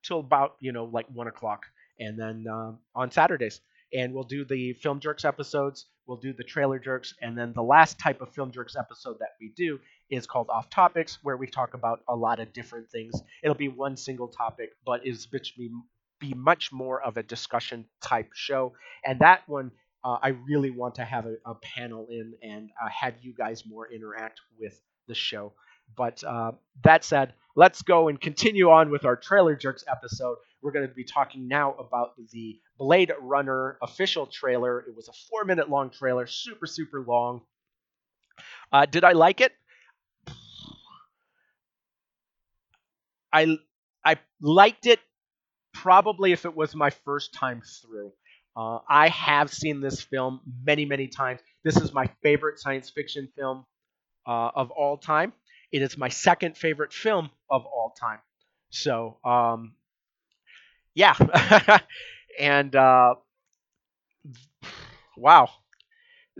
[0.03, 1.65] till about you know like one o'clock,
[2.01, 3.61] and then uh, on Saturdays.
[3.95, 5.87] And we'll do the Film Jerks episodes.
[6.09, 9.37] We'll do the Trailer Jerks, and then the last type of Film Jerks episode that
[9.39, 9.79] we do
[10.11, 13.23] is called Off Topics, where we talk about a lot of different things.
[13.43, 15.71] It'll be one single topic, but is be
[16.19, 18.73] be much more of a discussion type show.
[19.05, 19.71] And that one,
[20.03, 23.65] uh, I really want to have a, a panel in and uh, have you guys
[23.67, 25.53] more interact with the show.
[25.97, 26.53] But uh,
[26.85, 30.39] that said, let's go and continue on with our Trailer Jerks episode.
[30.63, 34.81] We're going to be talking now about the Blade Runner official trailer.
[34.81, 37.43] It was a four minute long trailer, super, super long.
[38.73, 39.53] Uh, did I like it?
[43.33, 43.59] I
[44.05, 45.01] I liked it
[45.75, 48.13] probably if it was my first time through.
[48.57, 51.41] Uh, I have seen this film many, many times.
[51.65, 53.67] This is my favorite science fiction film
[54.27, 55.33] uh, of all time.
[55.73, 58.21] It is my second favorite film of all time.
[58.71, 59.75] So, um,
[60.99, 61.15] yeah.
[62.41, 63.15] and uh,
[65.17, 65.49] wow.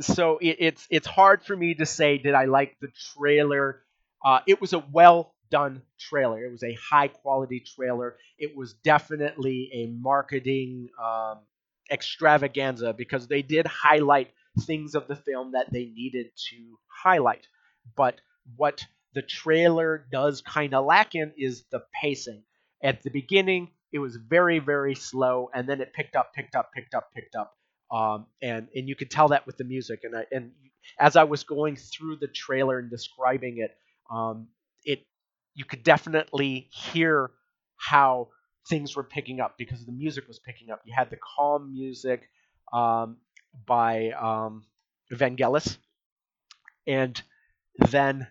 [0.01, 3.83] So it, it's it's hard for me to say did I like the trailer.
[4.25, 6.45] Uh, it was a well done trailer.
[6.45, 8.17] It was a high quality trailer.
[8.39, 11.39] It was definitely a marketing um,
[11.91, 14.33] extravaganza because they did highlight
[14.63, 17.47] things of the film that they needed to highlight.
[17.97, 18.21] But
[18.57, 18.85] what
[19.15, 22.43] the trailer does kind of lack in is the pacing.
[22.83, 26.71] At the beginning, it was very, very slow, and then it picked up, picked up,
[26.75, 27.55] picked up, picked up.
[27.91, 30.01] Um, and and you could tell that with the music.
[30.05, 30.53] And I, and
[30.99, 33.71] as I was going through the trailer and describing it,
[34.11, 34.49] um,
[34.85, 35.07] it
[35.55, 37.31] you could definitely hear
[37.77, 38.29] how
[38.69, 40.83] things were picking up because the music was picking up.
[40.85, 42.29] You had the calm music
[42.73, 43.17] um,
[43.67, 44.65] by um,
[45.11, 45.79] Vangelis,
[46.87, 47.21] and
[47.91, 48.27] then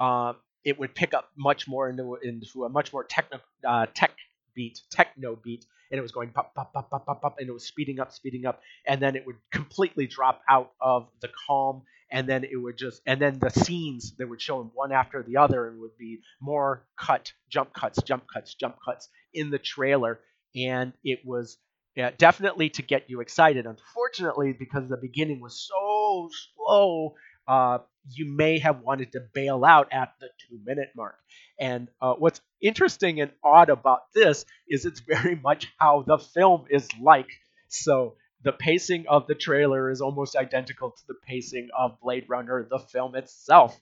[0.00, 0.32] uh,
[0.64, 4.10] it would pick up much more into, into a much more techno, uh, tech
[4.56, 7.52] beat, techno beat, and it was going pop, pop, pop, pop, pop, pop, and it
[7.52, 11.82] was speeding up, speeding up, and then it would completely drop out of the calm,
[12.10, 15.36] and then it would just, and then the scenes they would show one after the
[15.36, 20.18] other, and would be more cut, jump cuts, jump cuts, jump cuts in the trailer,
[20.56, 21.58] and it was
[21.96, 23.66] yeah, definitely to get you excited.
[23.66, 27.14] Unfortunately, because the beginning was so slow,
[27.48, 27.78] uh,
[28.10, 31.16] you may have wanted to bail out at the two minute mark.
[31.58, 36.64] And uh, what's interesting and odd about this is it's very much how the film
[36.70, 37.28] is like.
[37.68, 42.66] So the pacing of the trailer is almost identical to the pacing of Blade Runner,
[42.68, 43.78] the film itself.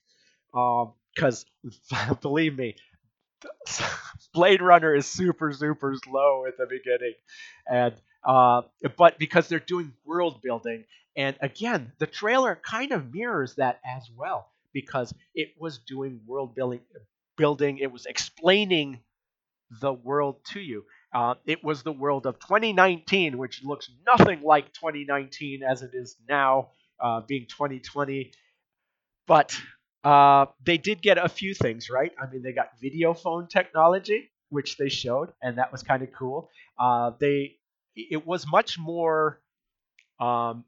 [0.52, 1.44] Because
[1.92, 2.76] um, believe me,
[4.32, 7.14] Blade Runner is super, super slow at the beginning.
[7.70, 7.94] And
[8.24, 8.62] uh,
[8.96, 10.84] but because they're doing world building
[11.16, 16.54] and again, the trailer kind of mirrors that as well because it was doing world
[16.54, 16.80] building.
[17.36, 17.78] Building.
[17.78, 19.00] It was explaining
[19.80, 20.84] the world to you.
[21.12, 26.16] Uh, it was the world of 2019, which looks nothing like 2019 as it is
[26.28, 26.70] now,
[27.00, 28.32] uh, being 2020.
[29.26, 29.58] But
[30.02, 32.12] uh, they did get a few things right.
[32.20, 36.12] I mean, they got video phone technology, which they showed, and that was kind of
[36.12, 36.50] cool.
[36.78, 37.56] Uh, they
[37.96, 39.40] it was much more
[40.20, 40.64] um,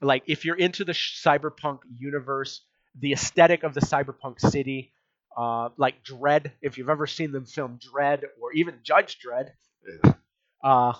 [0.00, 2.62] like if you're into the cyberpunk universe,
[2.98, 4.92] the aesthetic of the cyberpunk city,
[5.36, 9.50] uh, like Dredd, if you've ever seen them film Dredd or even Judge Dredd,
[10.62, 10.92] uh,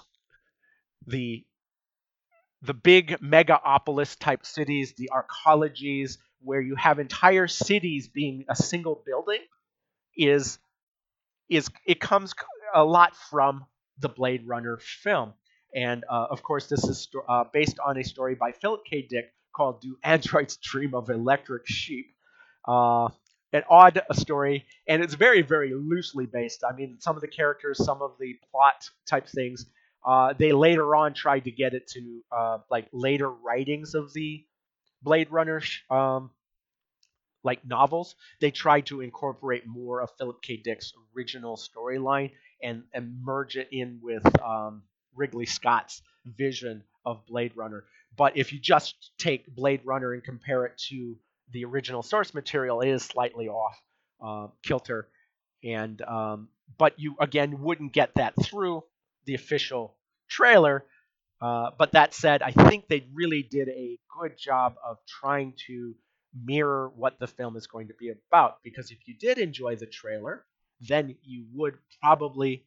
[1.06, 1.44] the
[2.62, 9.02] the big megapolis type cities, the arcologies, where you have entire cities being a single
[9.06, 9.40] building,
[10.16, 10.58] is
[11.48, 12.34] is it comes
[12.74, 13.66] a lot from
[13.98, 15.34] the Blade Runner film.
[15.74, 19.02] And uh, of course, this is sto- uh, based on a story by Philip K.
[19.08, 22.14] Dick called "Do Androids Dream of Electric Sheep?"
[22.66, 23.08] Uh,
[23.52, 26.62] an odd story, and it's very, very loosely based.
[26.64, 29.66] I mean, some of the characters, some of the plot type things,
[30.04, 34.44] uh, they later on tried to get it to uh, like later writings of the
[35.02, 36.30] Blade Runner um,
[37.42, 38.14] like novels.
[38.40, 40.56] They tried to incorporate more of Philip K.
[40.56, 42.30] Dick's original storyline
[42.62, 44.82] and, and merge it in with um,
[45.14, 47.84] Ridley Scott's vision of Blade Runner.
[48.16, 51.16] But if you just take Blade Runner and compare it to
[51.52, 53.80] the original source material, is slightly off
[54.22, 55.08] uh, kilter.
[55.64, 56.48] And um,
[56.78, 58.84] but you again wouldn't get that through
[59.26, 59.96] the official
[60.28, 60.84] trailer.
[61.40, 65.94] Uh, but that said, I think they really did a good job of trying to
[66.44, 68.58] mirror what the film is going to be about.
[68.62, 70.44] Because if you did enjoy the trailer,
[70.88, 72.66] then you would probably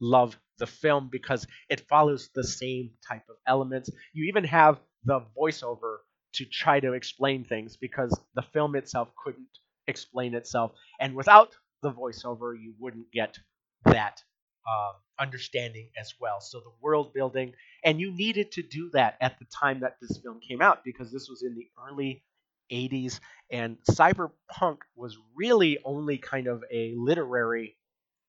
[0.00, 3.90] love the film because it follows the same type of elements.
[4.12, 5.98] You even have the voiceover
[6.38, 9.48] to try to explain things because the film itself couldn't
[9.88, 10.72] explain itself.
[11.00, 13.38] And without the voiceover, you wouldn't get
[13.84, 14.22] that
[14.68, 16.40] uh, understanding as well.
[16.40, 20.18] So the world building, and you needed to do that at the time that this
[20.22, 22.24] film came out because this was in the early
[22.70, 23.20] 80s,
[23.50, 27.76] and cyberpunk was really only kind of a literary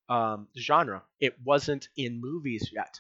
[0.10, 1.04] um, genre.
[1.20, 3.00] It wasn't in movies yet,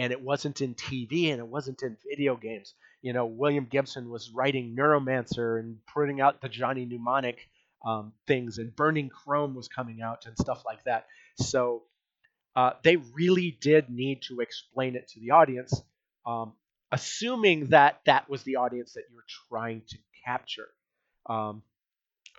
[0.00, 2.72] and it wasn't in TV, and it wasn't in video games.
[3.02, 7.38] You know, William Gibson was writing Neuromancer and putting out the Johnny Mnemonic
[7.84, 11.06] um, things, and Burning Chrome was coming out and stuff like that.
[11.36, 11.82] So
[12.56, 15.82] uh, they really did need to explain it to the audience,
[16.24, 16.54] um,
[16.90, 20.68] assuming that that was the audience that you're trying to capture.
[21.26, 21.62] Um,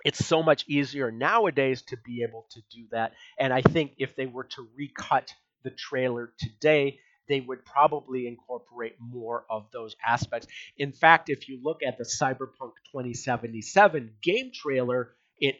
[0.04, 3.12] it's so much easier nowadays to be able to do that.
[3.38, 5.32] And I think if they were to recut
[5.62, 6.98] the trailer today,
[7.32, 10.46] they would probably incorporate more of those aspects.
[10.76, 15.56] In fact, if you look at the Cyberpunk 2077 game trailer, it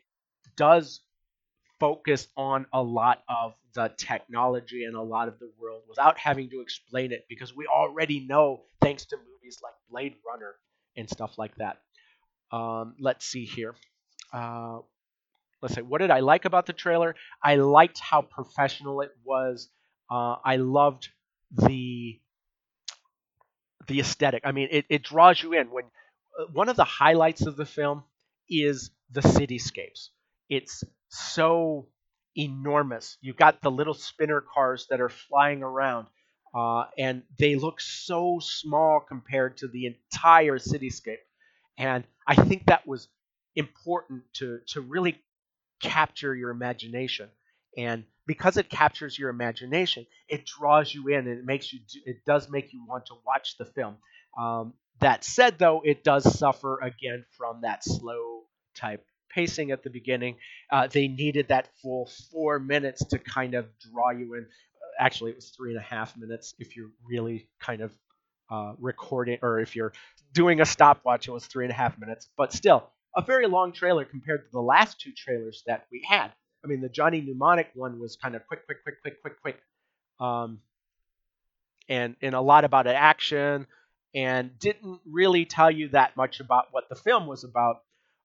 [0.56, 1.00] does
[1.80, 6.50] focus on a lot of the technology and a lot of the world without having
[6.50, 10.54] to explain it because we already know thanks to movies like Blade Runner
[10.96, 11.78] and stuff like that.
[12.52, 13.74] Um, let's see here.
[14.32, 14.80] Uh,
[15.62, 17.14] let's say, what did I like about the trailer?
[17.42, 19.70] I liked how professional it was.
[20.10, 21.08] Uh, I loved
[21.56, 22.20] the
[23.88, 24.42] the aesthetic.
[24.44, 25.70] I mean, it, it draws you in.
[25.70, 25.84] When
[26.38, 28.04] uh, one of the highlights of the film
[28.48, 30.08] is the cityscapes.
[30.48, 31.88] It's so
[32.36, 33.18] enormous.
[33.20, 36.06] You've got the little spinner cars that are flying around,
[36.54, 41.18] uh, and they look so small compared to the entire cityscape.
[41.78, 43.08] And I think that was
[43.56, 45.20] important to to really
[45.82, 47.28] capture your imagination.
[47.76, 52.24] And because it captures your imagination, it draws you in and it makes you it
[52.24, 53.96] does make you want to watch the film.
[54.38, 58.42] Um, that said, though, it does suffer again from that slow
[58.76, 60.36] type pacing at the beginning.
[60.70, 64.46] Uh, they needed that full four minutes to kind of draw you in.
[64.98, 67.92] Actually, it was three and a half minutes if you're really kind of
[68.50, 69.92] uh, recording, or if you're
[70.32, 72.28] doing a stopwatch, it was three and a half minutes.
[72.36, 76.32] But still, a very long trailer compared to the last two trailers that we had.
[76.64, 79.60] I mean, the Johnny Mnemonic one was kind of quick, quick, quick, quick, quick, quick,
[80.20, 80.60] um,
[81.88, 83.66] and and a lot about action,
[84.14, 87.82] and didn't really tell you that much about what the film was about.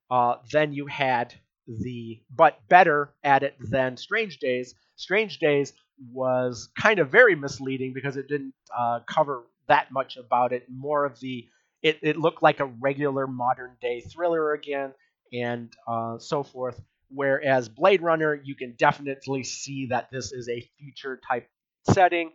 [0.10, 1.34] Uh, then you had
[1.68, 4.76] the but better at it than Strange Days.
[4.96, 5.74] Strange Days
[6.12, 10.66] was kind of very misleading because it didn't uh, cover that much about it.
[10.70, 11.48] More of the
[11.84, 14.94] it, it looked like a regular modern day thriller again,
[15.34, 16.80] and uh, so forth.
[17.10, 21.48] Whereas Blade Runner, you can definitely see that this is a future type
[21.90, 22.32] setting.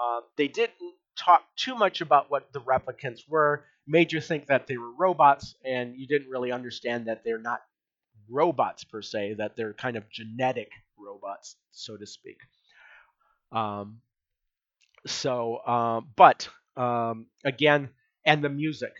[0.00, 4.66] Uh, they didn't talk too much about what the replicants were, made you think that
[4.66, 7.60] they were robots, and you didn't really understand that they're not
[8.30, 12.38] robots per se, that they're kind of genetic robots, so to speak.
[13.50, 14.00] Um,
[15.06, 17.90] so, uh, but um, again,
[18.24, 18.92] and the music.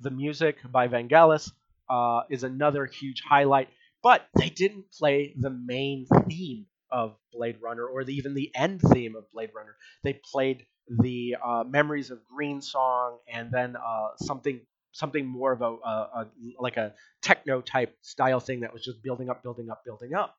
[0.00, 1.52] The music by Vangelis
[1.88, 3.68] uh, is another huge highlight,
[4.02, 8.80] but they didn't play the main theme of Blade Runner or the, even the end
[8.92, 9.76] theme of Blade Runner.
[10.02, 14.60] They played the uh, Memories of Green song and then uh, something
[14.92, 16.26] something more of a, a, a,
[16.58, 16.92] like a
[17.22, 20.36] techno type style thing that was just building up, building up, building up.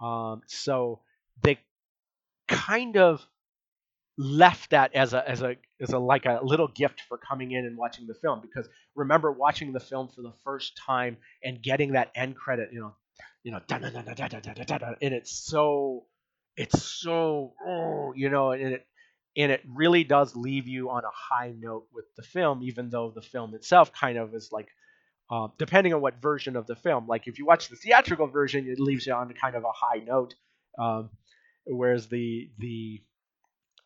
[0.00, 1.00] Um, so
[1.42, 1.58] they
[2.48, 3.26] kind of
[4.22, 7.66] left that as a as a as a like a little gift for coming in
[7.66, 8.40] and watching the film.
[8.40, 12.80] Because remember watching the film for the first time and getting that end credit you
[12.80, 12.94] know
[13.42, 13.60] you know
[15.02, 16.04] and it's so
[16.56, 18.86] it's so oh, you know and it
[19.36, 23.10] and it really does leave you on a high note with the film even though
[23.14, 24.68] the film itself kind of is like
[25.30, 27.06] uh, depending on what version of the film.
[27.06, 30.04] Like if you watch the theatrical version it leaves you on kind of a high
[30.04, 30.34] note
[30.78, 31.10] um,
[31.64, 33.00] whereas the the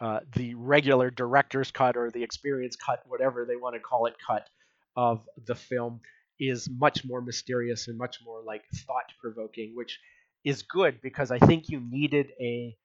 [0.01, 4.15] uh, the regular director's cut or the experience cut, whatever they want to call it,
[4.25, 4.49] cut
[4.97, 6.01] of the film
[6.39, 9.99] is much more mysterious and much more like thought provoking, which
[10.45, 12.77] is good because I think you needed a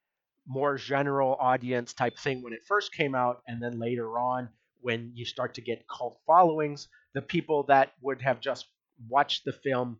[0.47, 4.49] more general audience type thing when it first came out, and then later on
[4.79, 8.65] when you start to get cult followings, the people that would have just
[9.09, 9.97] watched the film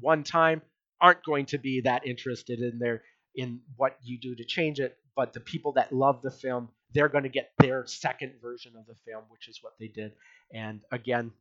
[0.00, 0.62] one time
[1.00, 3.02] aren't going to be that interested in their
[3.34, 7.08] in what you do to change it but the people that love the film, they're
[7.08, 10.12] going to get their second version of the film, which is what they did.
[10.52, 11.32] And again,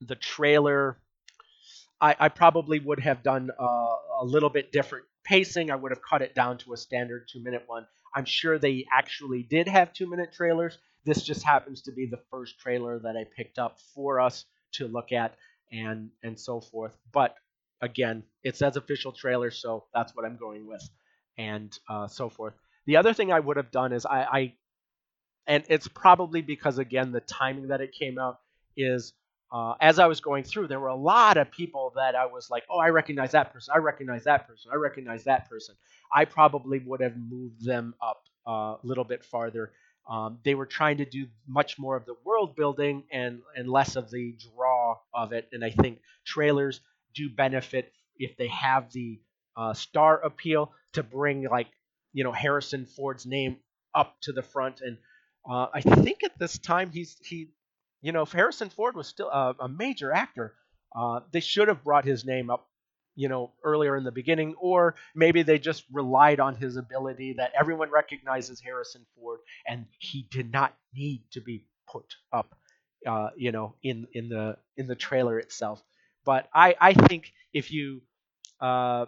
[0.00, 0.98] the trailer,
[2.00, 3.64] I, I probably would have done uh,
[4.20, 5.70] a little bit different pacing.
[5.70, 7.86] I would have cut it down to a standard two minute one.
[8.14, 10.78] I'm sure they actually did have two minute trailers.
[11.04, 14.88] This just happens to be the first trailer that I picked up for us to
[14.88, 15.36] look at
[15.72, 16.96] and and so forth.
[17.12, 17.36] But
[17.80, 20.88] again, it says official trailer, so that's what I'm going with,
[21.38, 22.54] and uh, so forth.
[22.86, 24.54] The other thing I would have done is I, I
[25.46, 28.38] and it's probably because again the timing that it came out
[28.76, 29.12] is
[29.52, 32.50] uh, as I was going through, there were a lot of people that I was
[32.50, 35.76] like, oh, I recognize that person, I recognize that person, I recognize that person.
[36.12, 39.72] I probably would have moved them up uh, a little bit farther.
[40.08, 43.96] Um, they were trying to do much more of the world building and and less
[43.96, 45.48] of the draw of it.
[45.52, 46.80] And I think trailers
[47.14, 49.20] do benefit if they have the
[49.56, 51.68] uh, star appeal to bring like
[52.16, 53.58] you know Harrison Ford's name
[53.94, 54.98] up to the front, and
[55.50, 57.50] uh, I think at this time he's he,
[58.02, 60.54] you know, if Harrison Ford was still a, a major actor,
[60.96, 62.68] uh, they should have brought his name up,
[63.16, 67.52] you know, earlier in the beginning, or maybe they just relied on his ability that
[67.58, 72.54] everyone recognizes Harrison Ford, and he did not need to be put up,
[73.06, 75.82] uh, you know, in in the in the trailer itself.
[76.24, 78.02] But I I think if you
[78.60, 79.06] uh,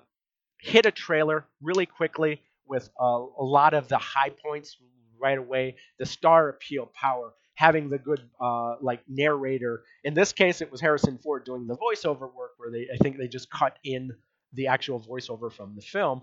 [0.61, 4.77] hit a trailer really quickly with a, a lot of the high points
[5.21, 5.77] right away.
[5.99, 9.83] The star appeal power, having the good uh, like narrator.
[10.05, 13.19] In this case, it was Harrison Ford doing the voiceover work, where they I think
[13.19, 14.11] they just cut in
[14.55, 16.23] the actual voiceover from the film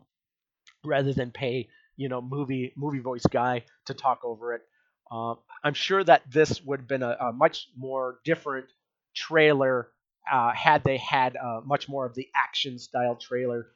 [0.84, 1.68] rather than pay
[1.98, 4.62] you know movie movie voice guy to talk over it.
[5.12, 8.66] Uh, I'm sure that this would have been a, a much more different
[9.16, 9.90] trailer
[10.32, 13.68] uh, had they had uh, much more of the action style trailer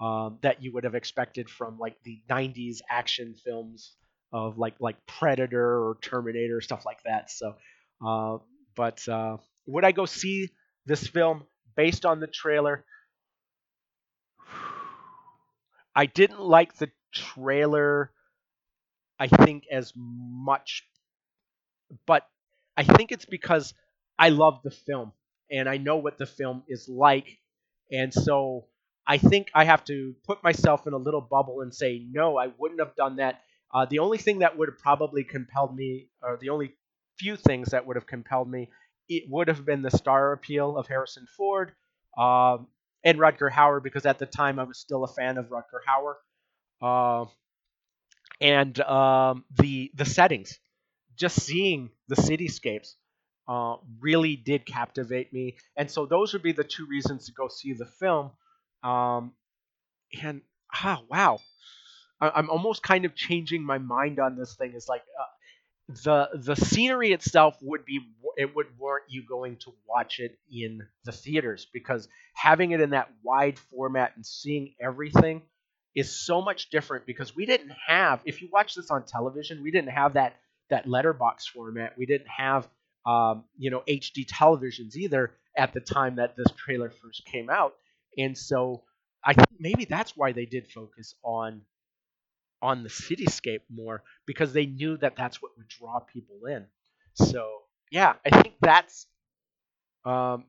[0.00, 3.94] um, that you would have expected from like the 90s action films
[4.32, 7.30] of like like Predator or Terminator stuff like that.
[7.30, 7.54] So,
[8.04, 8.38] uh,
[8.74, 9.36] but uh,
[9.66, 10.50] would I go see
[10.86, 11.44] this film
[11.76, 12.84] based on the trailer?
[15.94, 18.12] I didn't like the trailer.
[19.18, 20.86] I think as much,
[22.06, 22.26] but
[22.76, 23.74] I think it's because
[24.18, 25.12] I love the film
[25.50, 27.38] and I know what the film is like,
[27.90, 28.66] and so
[29.06, 32.48] I think I have to put myself in a little bubble and say no, I
[32.58, 33.42] wouldn't have done that.
[33.72, 36.74] Uh, the only thing that would have probably compelled me, or the only
[37.18, 38.70] few things that would have compelled me,
[39.08, 41.72] it would have been the star appeal of Harrison Ford
[42.18, 42.68] um,
[43.04, 46.14] and Rutger Hauer, because at the time I was still a fan of Rutger Hauer,
[46.82, 47.26] uh,
[48.40, 50.58] and um, the the settings,
[51.16, 52.94] just seeing the cityscapes.
[53.48, 57.48] Uh, really did captivate me, and so those would be the two reasons to go
[57.48, 58.30] see the film.
[58.82, 59.32] Um,
[60.22, 61.38] and ah, wow,
[62.20, 64.74] I, am almost kind of changing my mind on this thing.
[64.74, 68.00] Is like uh, the the scenery itself would be
[68.36, 72.90] it would warrant you going to watch it in the theaters because having it in
[72.90, 75.42] that wide format and seeing everything
[75.94, 79.70] is so much different because we didn't have if you watch this on television we
[79.70, 80.36] didn't have that
[80.72, 81.92] that letterbox format.
[81.98, 82.66] We didn't have
[83.04, 87.74] um, you know hd televisions either at the time that this trailer first came out
[88.18, 88.82] and so
[89.24, 91.62] I think maybe that's why they did focus on
[92.60, 96.66] on the cityscape more because they knew that that's what would draw people in.
[97.14, 99.06] So yeah, I think that's
[100.04, 100.44] um,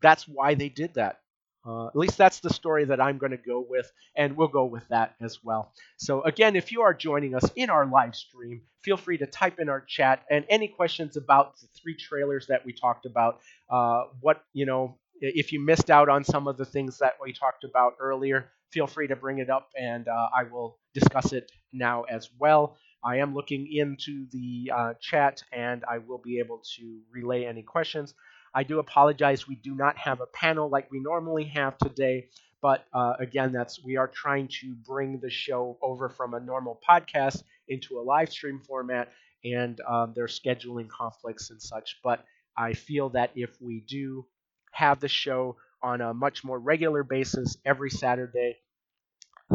[0.00, 1.20] that's why they did that.
[1.66, 4.64] Uh, at least that's the story that I'm going to go with, and we'll go
[4.64, 5.72] with that as well.
[5.98, 9.58] So again, if you are joining us in our live stream, feel free to type
[9.58, 13.40] in our chat and any questions about the three trailers that we talked about.
[13.68, 17.32] Uh, what you know, if you missed out on some of the things that we
[17.32, 21.50] talked about earlier, feel free to bring it up and uh, I will discuss it
[21.72, 22.76] now as well.
[23.04, 27.62] I am looking into the uh, chat and I will be able to relay any
[27.62, 28.14] questions.
[28.54, 32.28] I do apologize, we do not have a panel like we normally have today,
[32.60, 36.80] but uh, again, that's we are trying to bring the show over from a normal
[36.88, 39.10] podcast into a live stream format,
[39.44, 42.00] and um, there's scheduling conflicts and such.
[42.02, 42.24] But
[42.56, 44.26] I feel that if we do
[44.72, 48.56] have the show on a much more regular basis every Saturday,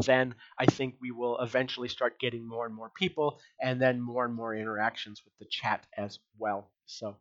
[0.05, 4.25] then I think we will eventually start getting more and more people and then more
[4.25, 6.71] and more interactions with the chat as well.
[6.85, 7.15] So,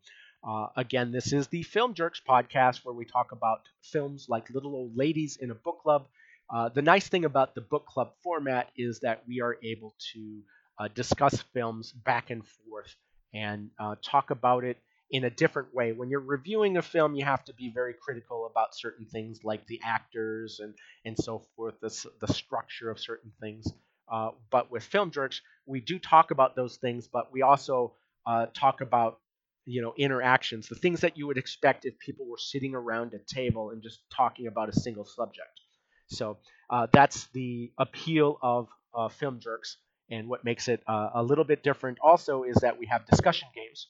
[0.47, 4.75] uh, again, this is the Film Jerks podcast where we talk about films like Little
[4.75, 6.07] Old Ladies in a Book Club.
[6.53, 10.43] Uh, the nice thing about the book club format is that we are able to
[10.79, 12.95] uh, discuss films back and forth
[13.33, 14.77] and uh, talk about it
[15.13, 15.93] in a different way.
[15.93, 19.67] When you're reviewing a film, you have to be very critical about certain things like
[19.67, 23.67] the actors and, and so forth, the, the structure of certain things.
[24.11, 27.95] Uh, but with Film Jerks, we do talk about those things, but we also
[28.27, 29.21] uh, talk about
[29.65, 33.19] you know interactions, the things that you would expect if people were sitting around a
[33.35, 35.61] table and just talking about a single subject.
[36.09, 36.39] So
[36.71, 39.77] uh, that's the appeal of uh, Film Jerks,
[40.11, 43.49] and what makes it uh, a little bit different also is that we have discussion
[43.55, 43.89] games.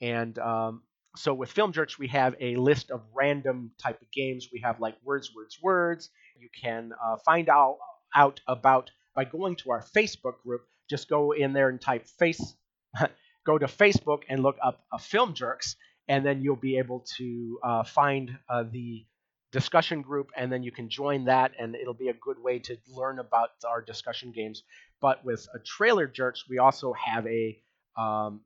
[0.00, 0.82] And um,
[1.16, 4.48] so with Film Jerks, we have a list of random type of games.
[4.52, 6.10] We have like words, words, words.
[6.38, 7.78] You can uh, find out,
[8.14, 10.62] out about by going to our Facebook group.
[10.90, 12.54] Just go in there and type face,
[13.46, 15.76] go to Facebook and look up a uh, Film Jerks,
[16.08, 19.06] and then you'll be able to uh, find uh, the
[19.52, 22.76] discussion group, and then you can join that, and it'll be a good way to
[22.88, 24.64] learn about our discussion games.
[25.00, 27.58] But with a Trailer Jerks, we also have a
[27.96, 28.40] um,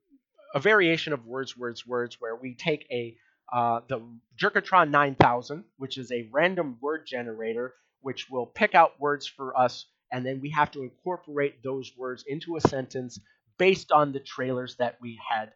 [0.54, 3.16] a variation of words, words, words, where we take a
[3.52, 4.00] uh, the
[4.40, 9.86] Jerkatron 9000, which is a random word generator, which will pick out words for us,
[10.12, 13.18] and then we have to incorporate those words into a sentence
[13.58, 15.52] based on the trailers that we had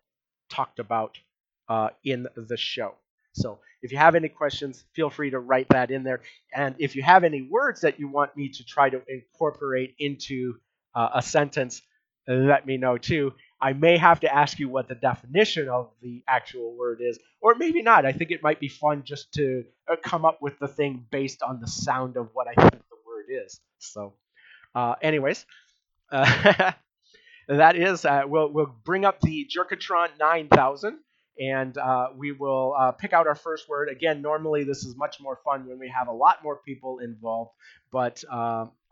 [0.50, 1.18] talked about
[1.68, 2.94] uh, in the show.
[3.34, 6.20] So if you have any questions, feel free to write that in there.
[6.54, 10.56] And if you have any words that you want me to try to incorporate into
[10.94, 11.82] uh, a sentence,
[12.28, 13.32] let me know too.
[13.62, 17.54] I may have to ask you what the definition of the actual word is, or
[17.54, 18.04] maybe not.
[18.04, 21.42] I think it might be fun just to uh, come up with the thing based
[21.44, 23.60] on the sound of what I think the word is.
[23.78, 24.14] So,
[24.74, 25.46] uh, anyways,
[26.10, 26.72] uh,
[27.48, 30.98] that is uh, we'll we'll bring up the Jerkatron 9000,
[31.40, 33.88] and uh, we will uh, pick out our first word.
[33.88, 37.52] Again, normally this is much more fun when we have a lot more people involved,
[37.92, 38.24] but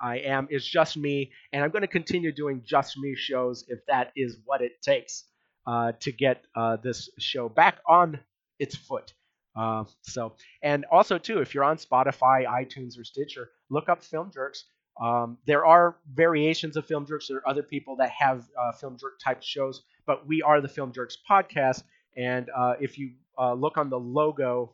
[0.00, 3.80] I am, is just me, and I'm going to continue doing just me shows if
[3.86, 5.24] that is what it takes
[5.66, 8.18] uh, to get uh, this show back on
[8.58, 9.12] its foot.
[9.56, 14.30] Uh, so, and also too, if you're on Spotify, iTunes, or Stitcher, look up Film
[14.32, 14.64] Jerks.
[15.00, 17.28] Um, there are variations of Film Jerks.
[17.28, 20.68] There are other people that have uh, Film Jerk type shows, but we are the
[20.68, 21.82] Film Jerks podcast.
[22.16, 24.72] And uh, if you uh, look on the logo,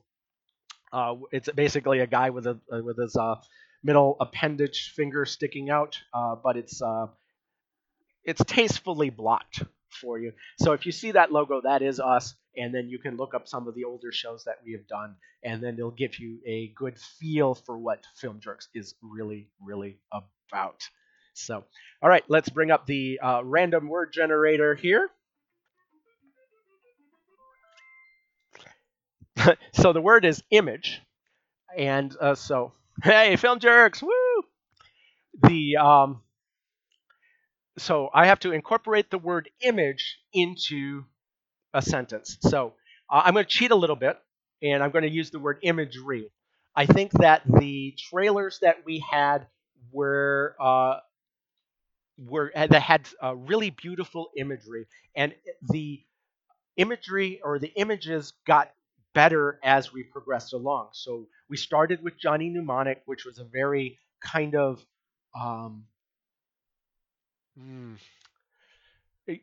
[1.31, 3.16] it's basically a guy with a with his
[3.87, 5.99] middle appendage finger sticking out,
[6.43, 6.82] but it's
[8.24, 9.62] it's tastefully blocked
[10.01, 10.32] for you.
[10.59, 12.34] So if you see that logo, that is us.
[12.57, 15.16] And then you can look up some of the older shows that we have done,
[15.45, 19.99] and then it'll give you a good feel for what Film Jerks is really, really
[20.11, 20.82] about.
[21.34, 21.64] So,
[22.03, 25.11] all right, let's bring up the uh, random word generator here.
[29.74, 31.03] so the word is image,
[31.76, 32.72] and uh, so
[33.03, 34.11] hey, Film Jerks, woo!
[35.42, 36.22] The um,
[37.78, 41.05] so I have to incorporate the word image into
[41.74, 42.38] a sentence.
[42.42, 42.74] So
[43.11, 44.18] uh, I'm going to cheat a little bit,
[44.62, 46.30] and I'm going to use the word imagery.
[46.76, 49.47] I think that the trailers that we had
[49.92, 50.99] were uh,
[52.18, 55.34] were that had uh, really beautiful imagery, and
[55.70, 56.03] the
[56.76, 58.72] imagery or the images got
[59.16, 60.90] better as we progressed along.
[60.92, 64.84] So we started with Johnny Mnemonic, which was a very kind of
[65.38, 65.86] um,
[67.58, 67.96] Mm.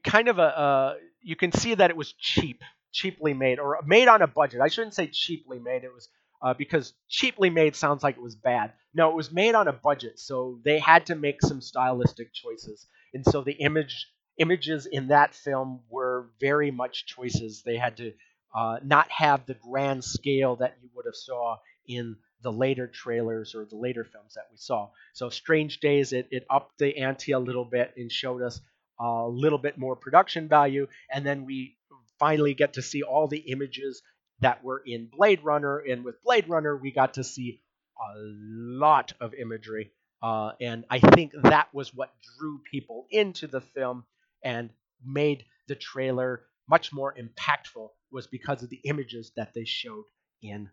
[0.06, 2.62] Kind of a, you can see that it was cheap,
[2.94, 4.62] cheaply made, or made on a budget.
[4.62, 5.84] I shouldn't say cheaply made.
[5.84, 6.08] It was
[6.42, 8.74] uh, because cheaply made sounds like it was bad.
[8.94, 12.88] No, it was made on a budget, so they had to make some stylistic choices,
[13.14, 14.08] and so the image
[14.38, 17.62] images in that film were very much choices.
[17.64, 18.14] They had to
[18.56, 23.56] uh, not have the grand scale that you would have saw in the later trailers
[23.56, 24.90] or the later films that we saw.
[25.14, 28.60] So Strange Days, it, it upped the ante a little bit and showed us
[29.00, 30.88] a little bit more production value.
[31.12, 31.78] And then we
[32.20, 34.02] finally get to see all the images
[34.42, 35.80] that were in Blade Runner.
[35.80, 37.62] And with Blade Runner, we got to see
[37.98, 39.92] a lot of imagery.
[40.22, 44.06] Uh, and I think that was what drew people into the film
[44.44, 44.70] and
[45.06, 50.06] made the trailer much more impactful was because of the images that they showed
[50.42, 50.70] in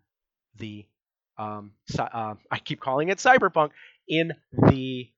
[0.57, 0.86] the
[1.38, 3.70] um, uh, I keep calling it cyberpunk
[4.07, 5.09] in the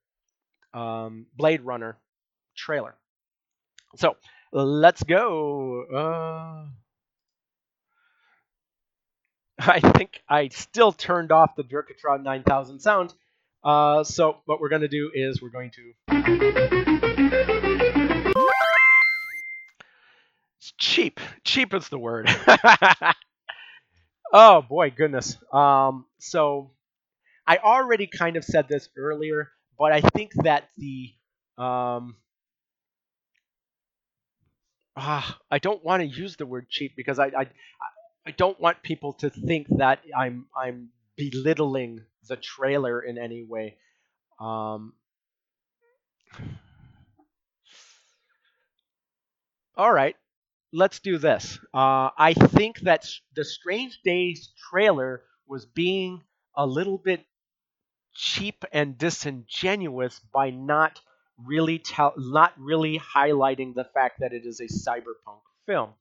[0.73, 1.97] um, Blade Runner
[2.55, 2.95] trailer.
[3.97, 4.15] So
[4.53, 5.83] let's go.
[5.93, 6.69] Uh,
[9.59, 13.13] I think I still turned off the Jerkatron 9000 sound.
[13.63, 17.12] Uh, so what we're going to do is we're going to.
[20.83, 21.19] Cheap.
[21.43, 22.29] Cheap is the word.
[24.33, 25.37] Oh boy, goodness.
[25.53, 26.71] Um, so
[27.47, 31.13] I already kind of said this earlier, but I think that the
[31.57, 32.17] um,
[34.95, 37.47] ah, I don't want to use the word cheap because I, I
[38.27, 43.77] I don't want people to think that I'm I'm belittling the trailer in any way.
[44.39, 44.93] Um,
[49.77, 50.15] all right
[50.73, 51.59] let's do this.
[51.73, 56.23] Uh, I think that the Strange Days trailer was being
[56.55, 57.25] a little bit
[58.15, 60.99] cheap and disingenuous by not
[61.37, 65.91] really tell, not really highlighting the fact that it is a cyberpunk film.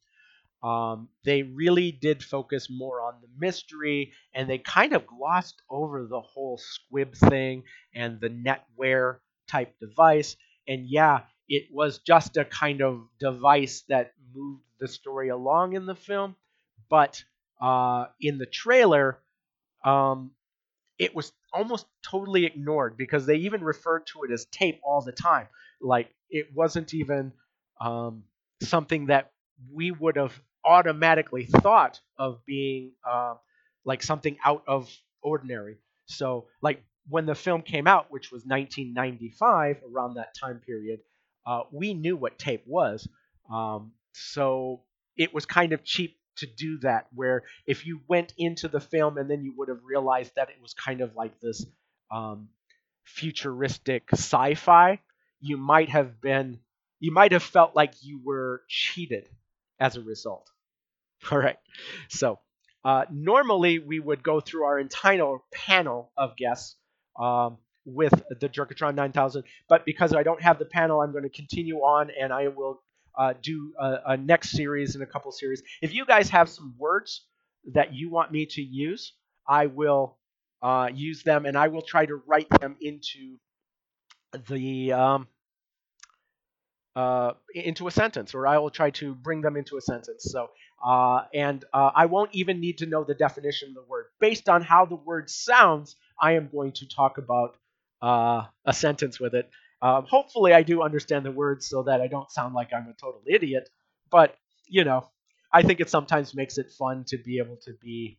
[0.63, 6.07] Um, they really did focus more on the mystery, and they kind of glossed over
[6.07, 7.65] the whole SQUID thing
[7.95, 9.19] and the netware
[9.49, 10.37] type device.
[10.69, 15.87] And yeah, it was just a kind of device that moved the story along in
[15.87, 16.37] the film,
[16.91, 17.23] but
[17.61, 19.19] uh, in the trailer,
[19.85, 20.33] um,
[20.99, 25.13] it was almost totally ignored because they even referred to it as tape all the
[25.13, 25.49] time.
[25.81, 27.33] Like it wasn't even
[27.81, 28.25] um,
[28.63, 29.33] something that
[29.73, 33.35] we would have automatically thought of being uh,
[33.85, 34.91] like something out of
[35.23, 35.79] ordinary.
[36.07, 41.01] So, like when the film came out, which was 1995, around that time period,
[41.47, 43.09] uh, we knew what tape was.
[43.53, 44.83] Um, so
[45.17, 49.19] it was kind of cheap to do that, where if you went into the film
[49.19, 51.67] and then you would have realized that it was kind of like this
[52.11, 52.49] um,
[53.05, 55.01] futuristic sci fi,
[55.41, 56.59] you might have been,
[57.01, 59.29] you might have felt like you were cheated
[59.79, 60.49] as a result.
[61.31, 61.59] All right.
[62.09, 62.39] So
[62.85, 66.77] uh, normally we would go through our entire panel of guests.
[67.19, 69.45] Um, with the Jerkatron 9000.
[69.69, 72.83] But because I don't have the panel, I'm going to continue on and I will
[73.19, 75.63] uh, do a, a next series and a couple series.
[75.83, 77.27] If you guys have some words
[77.75, 79.13] that you want me to use,
[79.47, 80.19] I will
[80.63, 83.39] uh, use them and I will try to write them into
[84.49, 85.29] the um,
[86.95, 90.25] uh, into a sentence, or I will try to bring them into a sentence.
[90.31, 90.51] So,
[90.85, 94.07] uh, and uh, I won't even need to know the definition of the word.
[94.21, 97.57] Based on how the word sounds, I am going to talk about
[98.03, 99.49] uh, a sentence with it.
[99.81, 102.95] Um, hopefully, I do understand the words so that I don't sound like I'm a
[102.95, 103.69] total idiot.
[104.11, 104.37] But
[104.69, 105.09] you know,
[105.53, 108.19] I think it sometimes makes it fun to be able to be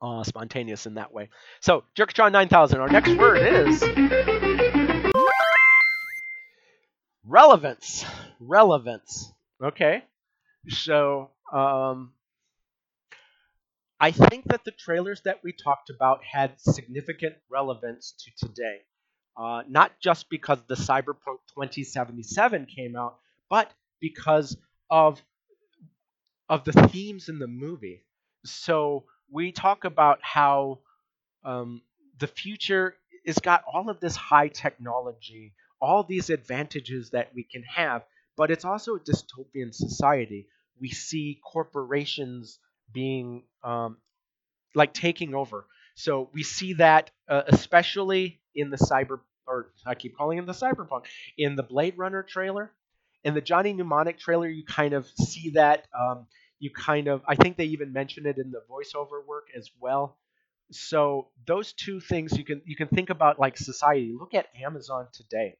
[0.00, 1.28] uh, spontaneous in that way.
[1.60, 2.80] So, Jerkatron 9000.
[2.80, 3.82] Our next word is
[7.24, 8.04] relevance.
[8.40, 9.32] Relevance.
[9.62, 10.04] Okay.
[10.68, 12.12] So, um,
[14.02, 18.78] I think that the trailers that we talked about had significant relevance to today.
[19.36, 24.56] Uh, not just because the Cyberpunk 2077 came out, but because
[24.90, 25.22] of
[26.48, 28.02] of the themes in the movie.
[28.44, 30.80] So we talk about how
[31.44, 31.80] um,
[32.18, 37.62] the future has got all of this high technology, all these advantages that we can
[37.62, 38.02] have,
[38.36, 40.48] but it's also a dystopian society.
[40.80, 42.58] We see corporations
[42.92, 43.98] being um,
[44.74, 45.66] like taking over.
[45.94, 50.52] So we see that uh, especially in the cyber, or I keep calling it the
[50.52, 51.04] cyberpunk,
[51.36, 52.72] in the Blade Runner trailer.
[53.24, 55.86] In the Johnny Mnemonic trailer, you kind of see that.
[55.98, 56.26] Um,
[56.58, 60.16] you kind of, I think they even mention it in the voiceover work as well.
[60.70, 64.14] So those two things you can you can think about like society.
[64.18, 65.56] Look at Amazon today.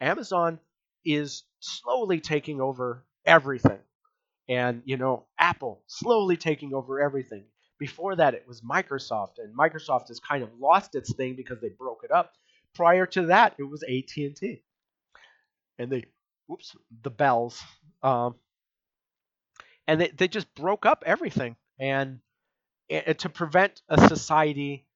[0.00, 0.60] Amazon
[1.04, 3.80] is slowly taking over everything.
[4.48, 7.44] And, you know, Apple slowly taking over everything.
[7.78, 11.68] Before that, it was Microsoft, and Microsoft has kind of lost its thing because they
[11.68, 12.32] broke it up.
[12.74, 14.62] Prior to that, it was AT&T,
[15.78, 16.04] and they,
[16.50, 17.62] oops, the bells,
[18.02, 18.34] um,
[19.86, 22.18] and they, they just broke up everything, and,
[22.90, 24.86] and to prevent a society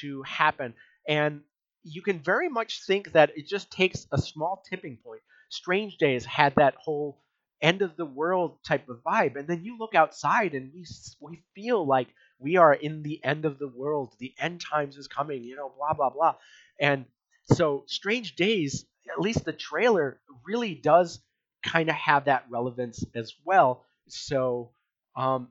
[0.00, 0.74] to happen.
[1.08, 1.42] And
[1.84, 5.20] you can very much think that it just takes a small tipping point.
[5.50, 7.20] Strange Days had that whole
[7.64, 10.86] end of the world type of vibe, and then you look outside and we
[11.20, 12.08] we feel like
[12.38, 14.14] we are in the end of the world.
[14.20, 16.36] The end times is coming, you know, blah blah blah.
[16.80, 17.06] And
[17.52, 21.20] so Strange Days, at least the trailer really does
[21.64, 23.84] kind of have that relevance as well.
[24.08, 24.72] So
[25.16, 25.48] um,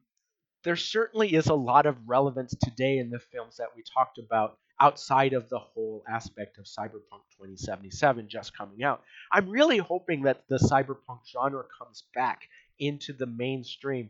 [0.64, 4.57] there certainly is a lot of relevance today in the films that we talked about
[4.84, 9.01] outside of the whole aspect of Cyberpunk 2077 just coming out.
[9.31, 12.41] I'm really hoping that the cyberpunk genre comes back
[12.79, 14.09] into the mainstream.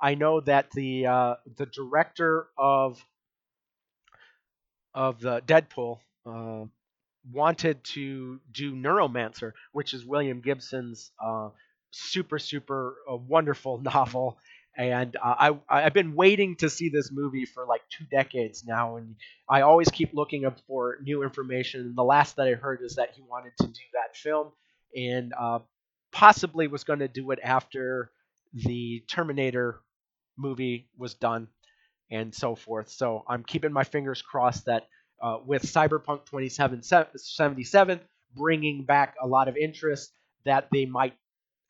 [0.00, 3.04] I know that the uh, the director of
[4.94, 6.66] of the Deadpool uh,
[7.32, 11.48] wanted to do Neuromancer, which is William Gibson's uh,
[11.90, 14.38] super super uh, wonderful novel
[14.76, 18.96] and uh, I I've been waiting to see this movie for like two decades now,
[18.96, 19.16] and
[19.48, 21.80] I always keep looking up for new information.
[21.82, 24.52] And the last that I heard is that he wanted to do that film,
[24.96, 25.60] and uh,
[26.12, 28.10] possibly was going to do it after
[28.54, 29.80] the Terminator
[30.36, 31.48] movie was done,
[32.10, 32.88] and so forth.
[32.90, 34.88] So I'm keeping my fingers crossed that
[35.22, 38.00] uh, with Cyberpunk 2077
[38.36, 40.12] bringing back a lot of interest,
[40.44, 41.14] that they might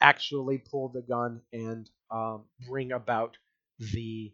[0.01, 3.37] actually pull the gun and um, bring about
[3.79, 4.33] the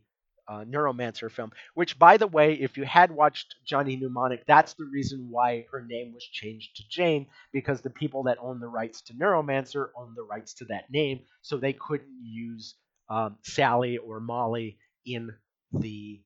[0.49, 1.53] uh, Neuromancer film.
[1.75, 5.85] Which, by the way, if you had watched Johnny Mnemonic, that's the reason why her
[5.87, 10.15] name was changed to Jane, because the people that own the rights to Neuromancer own
[10.15, 12.75] the rights to that name, so they couldn't use
[13.09, 15.31] um, Sally or Molly in
[15.73, 16.21] the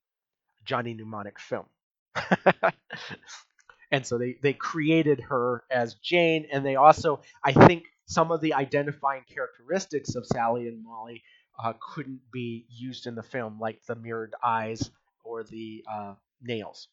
[0.64, 1.66] Johnny Mnemonic film.
[3.90, 8.40] and so they, they created her as Jane, and they also, I think, some of
[8.40, 11.22] the identifying characteristics of Sally and Molly
[11.63, 14.91] uh, couldn't be used in the film, like the mirrored eyes
[15.25, 16.89] or the uh, nails.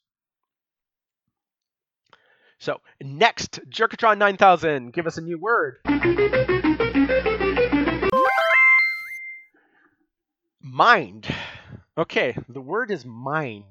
[2.60, 5.80] So next, Jerkatron 9000, give us a new word.
[10.62, 11.28] Mind.
[11.98, 13.66] Okay, the word is mind.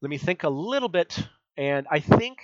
[0.00, 1.18] Let me think a little bit,
[1.56, 2.38] and I think,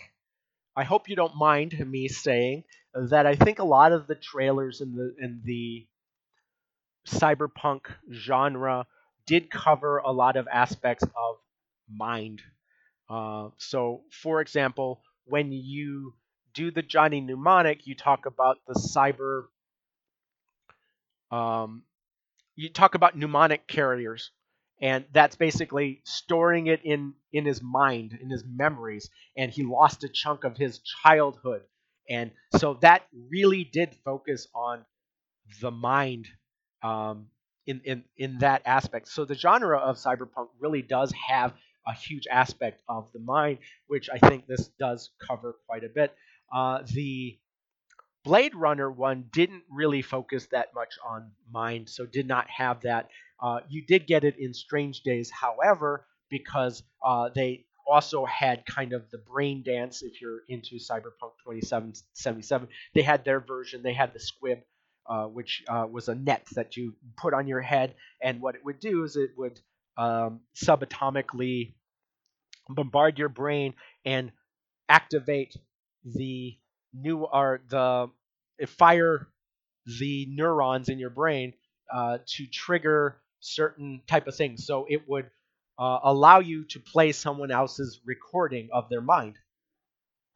[0.77, 2.65] I hope you don't mind me saying
[2.95, 5.87] that I think a lot of the trailers in the in the
[7.09, 8.87] cyberpunk genre
[9.27, 11.37] did cover a lot of aspects of
[11.91, 12.43] mind.
[13.09, 16.15] Uh, so, for example, when you
[16.55, 19.45] do the Johnny Mnemonic, you talk about the cyber.
[21.31, 21.83] Um,
[22.57, 24.31] you talk about mnemonic carriers,
[24.81, 30.05] and that's basically storing it in in his mind, in his memories, and he lost
[30.05, 31.63] a chunk of his childhood,
[32.09, 34.85] and so that really did focus on
[35.61, 36.29] the mind
[36.83, 37.27] um,
[37.67, 39.09] in, in, in that aspect.
[39.09, 41.53] So the genre of cyberpunk really does have
[41.87, 46.15] a huge aspect of the mind, which I think this does cover quite a bit.
[46.53, 47.39] Uh, the
[48.25, 53.09] Blade Runner one didn't really focus that much on mind, so did not have that.
[53.41, 58.93] Uh, you did get it in Strange Days, however, because uh, they also had kind
[58.93, 62.69] of the brain dance if you're into Cyberpunk 2077.
[62.95, 64.63] They had their version, they had the SQUID,
[65.09, 68.65] uh, which uh, was a net that you put on your head, and what it
[68.65, 69.61] would do is it would
[69.97, 71.75] um, subatomically
[72.69, 74.33] bombard your brain and
[74.89, 75.57] activate
[76.05, 76.57] the
[76.95, 78.09] new or the
[78.67, 79.29] fire
[79.99, 81.55] the neurons in your brain
[81.95, 84.67] uh, to trigger certain type of things.
[84.67, 85.31] So it would
[85.79, 89.37] uh, allow you to play someone else's recording of their mind.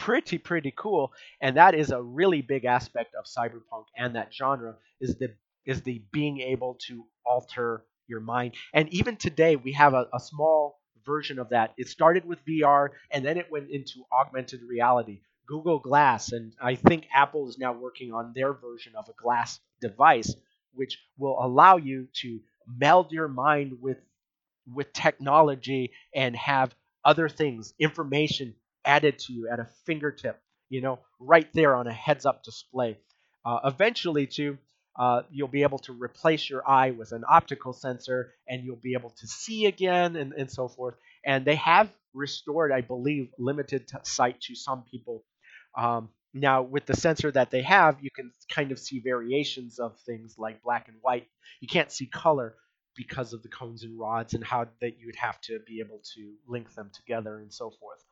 [0.02, 4.74] Pretty pretty cool, and that is a really big aspect of cyberpunk and that genre
[5.00, 5.32] is the
[5.64, 8.54] is the being able to alter your mind.
[8.74, 11.72] And even today, we have a, a small version of that.
[11.78, 15.20] It started with VR, and then it went into augmented reality.
[15.46, 19.60] Google Glass, and I think Apple is now working on their version of a glass
[19.80, 20.34] device,
[20.74, 23.98] which will allow you to meld your mind with
[24.74, 26.74] with technology and have
[27.04, 31.92] other things, information added to you at a fingertip, you know, right there on a
[31.92, 32.98] heads up display.
[33.44, 34.58] Uh, eventually, too,
[34.98, 38.94] uh, you'll be able to replace your eye with an optical sensor and you'll be
[38.94, 40.94] able to see again and, and so forth.
[41.24, 45.24] And they have restored, I believe, limited sight to some people.
[45.76, 49.98] Um, now, with the sensor that they have, you can kind of see variations of
[50.00, 51.26] things like black and white.
[51.60, 52.56] You can't see color,
[52.96, 56.00] because of the cones and rods and how that you would have to be able
[56.14, 58.04] to link them together and so forth.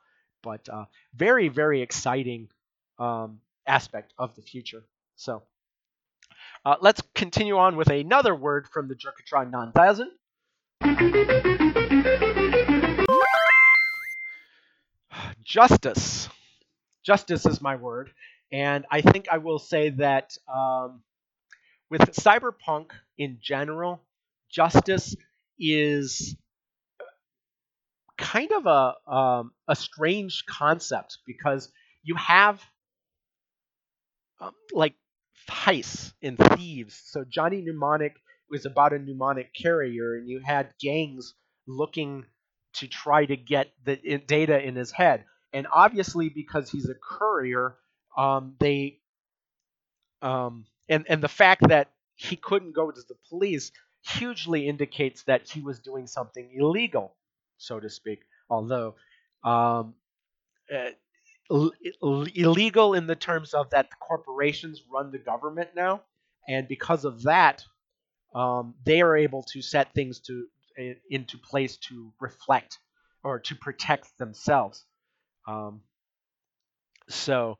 [0.43, 2.49] But uh, very, very exciting
[2.99, 4.82] um, aspect of the future.
[5.16, 5.43] So
[6.64, 10.11] uh, let's continue on with another word from the Jerkatron 9000.
[15.45, 16.28] Justice.
[17.03, 18.11] Justice is my word.
[18.53, 21.03] And I think I will say that um,
[21.91, 24.01] with cyberpunk in general,
[24.51, 25.14] justice
[25.59, 26.36] is
[28.20, 31.72] kind of a um, a strange concept because
[32.04, 32.62] you have
[34.40, 34.94] um, like
[35.48, 37.00] heists and thieves.
[37.04, 38.14] So Johnny Mnemonic
[38.50, 41.34] was about a mnemonic carrier, and you had gangs
[41.66, 42.24] looking
[42.74, 43.96] to try to get the
[44.26, 45.24] data in his head.
[45.52, 47.76] And obviously, because he's a courier,
[48.16, 49.00] um, they
[50.22, 55.48] um, and and the fact that he couldn't go to the police hugely indicates that
[55.48, 57.16] he was doing something illegal,
[57.61, 58.20] so to speak.
[58.48, 58.96] Although
[59.44, 59.94] um,
[60.74, 60.90] uh,
[62.34, 66.02] illegal in the terms of that the corporations run the government now,
[66.48, 67.64] and because of that,
[68.34, 70.46] um, they are able to set things to
[71.11, 72.78] into place to reflect
[73.22, 74.84] or to protect themselves.
[75.46, 75.82] Um,
[77.08, 77.58] so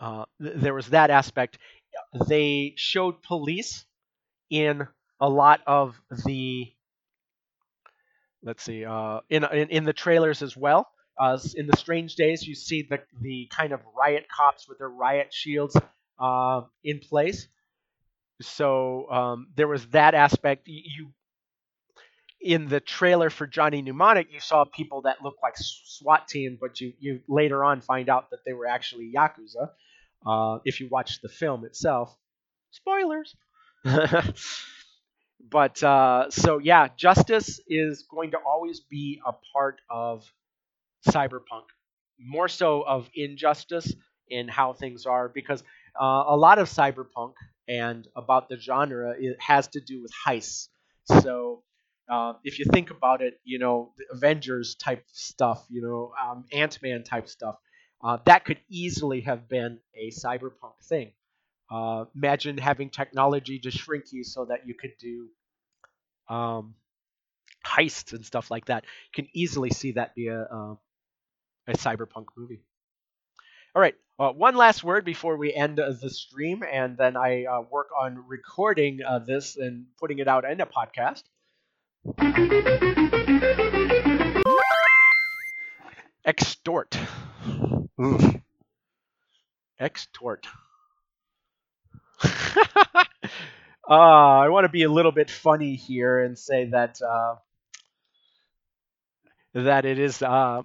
[0.00, 1.58] uh, th- there was that aspect.
[2.28, 3.84] They showed police
[4.50, 4.88] in
[5.20, 6.72] a lot of the
[8.42, 10.88] let's see uh, in, in, in the trailers as well.
[11.18, 14.88] Uh, in the Strange Days, you see the the kind of riot cops with their
[14.88, 15.76] riot shields
[16.18, 17.48] uh, in place.
[18.40, 20.62] So um, there was that aspect.
[20.66, 21.12] You
[22.40, 26.80] in the trailer for Johnny Mnemonic, you saw people that looked like SWAT team, but
[26.80, 29.70] you you later on find out that they were actually yakuza.
[30.26, 32.16] Uh, if you watch the film itself,
[32.70, 33.34] spoilers.
[35.50, 40.24] but uh, so yeah, justice is going to always be a part of
[41.08, 41.64] cyberpunk,
[42.18, 43.92] more so of injustice
[44.28, 45.62] in how things are, because
[46.00, 47.34] uh, a lot of cyberpunk
[47.68, 50.68] and about the genre it has to do with heists.
[51.22, 51.62] So
[52.10, 56.80] uh, if you think about it, you know, Avengers type stuff, you know, um, Ant
[56.82, 57.56] Man type stuff,
[58.02, 61.12] uh, that could easily have been a cyberpunk thing.
[61.72, 65.28] Uh, imagine having technology to shrink you so that you could do
[66.28, 66.74] um,
[67.64, 68.84] heists and stuff like that.
[68.84, 70.74] You can easily see that be a, uh,
[71.66, 72.60] a cyberpunk movie.
[73.74, 77.46] All right, uh, one last word before we end uh, the stream, and then I
[77.46, 81.22] uh, work on recording uh, this and putting it out in a podcast.
[86.26, 86.98] Extort.
[87.98, 88.42] Ooh.
[89.80, 90.46] Extort.
[92.24, 92.28] Uh,
[93.88, 97.36] I want to be a little bit funny here and say that uh,
[99.54, 100.62] that it is uh,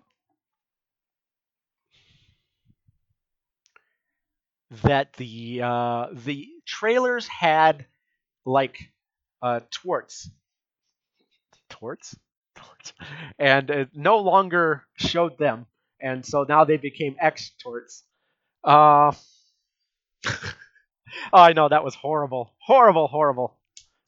[4.83, 7.85] that the uh, the trailers had
[8.45, 8.91] like
[9.41, 10.29] uh, twerts,
[11.69, 12.15] twerts,
[12.55, 12.93] twerts,
[13.39, 15.65] and it no longer showed them,
[16.01, 18.03] and so now they became X twerts.
[18.63, 19.11] Uh,
[21.33, 23.57] oh, I know that was horrible, horrible, horrible.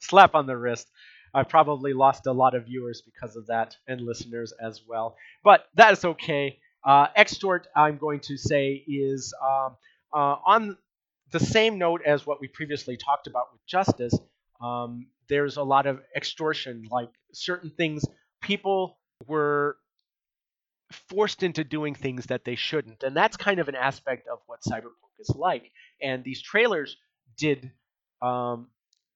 [0.00, 0.88] Slap on the wrist.
[1.32, 5.16] I probably lost a lot of viewers because of that and listeners as well.
[5.44, 6.58] But that is okay.
[6.84, 9.76] Uh, extort, I'm going to say, is um,
[10.12, 10.76] uh, on
[11.30, 14.18] the same note as what we previously talked about with justice.
[14.60, 18.04] Um, there's a lot of extortion, like certain things
[18.42, 19.76] people were
[21.08, 23.02] forced into doing things that they shouldn't.
[23.02, 25.70] And that's kind of an aspect of what cyberpunk is like.
[26.02, 26.96] And these trailers
[27.36, 27.70] did
[28.22, 28.68] um,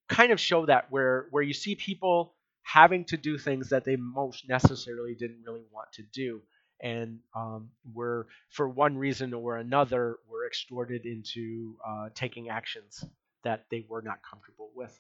[0.09, 3.97] kind of show that where where you see people having to do things that they
[3.97, 6.43] most necessarily didn't really want to do
[6.81, 13.05] and um, were for one reason or another were extorted into uh, taking actions
[13.43, 14.99] that they were not comfortable with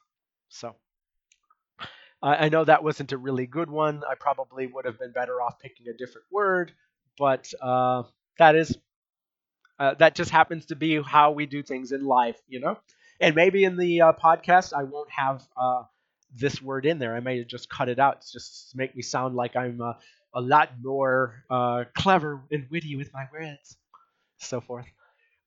[0.49, 0.74] so
[2.22, 4.03] I know that wasn't a really good one.
[4.09, 6.72] I probably would have been better off picking a different word,
[7.18, 8.05] but uh,
[8.39, 8.78] that is
[9.79, 12.79] uh, that just happens to be how we do things in life, you know.
[13.20, 15.85] And maybe in the uh, podcast, I won't have uh,
[16.35, 17.14] this word in there.
[17.14, 18.16] I may just cut it out.
[18.18, 19.95] It's just to make me sound like I'm uh,
[20.35, 23.77] a lot more uh, clever and witty with my words,
[24.39, 24.87] so forth.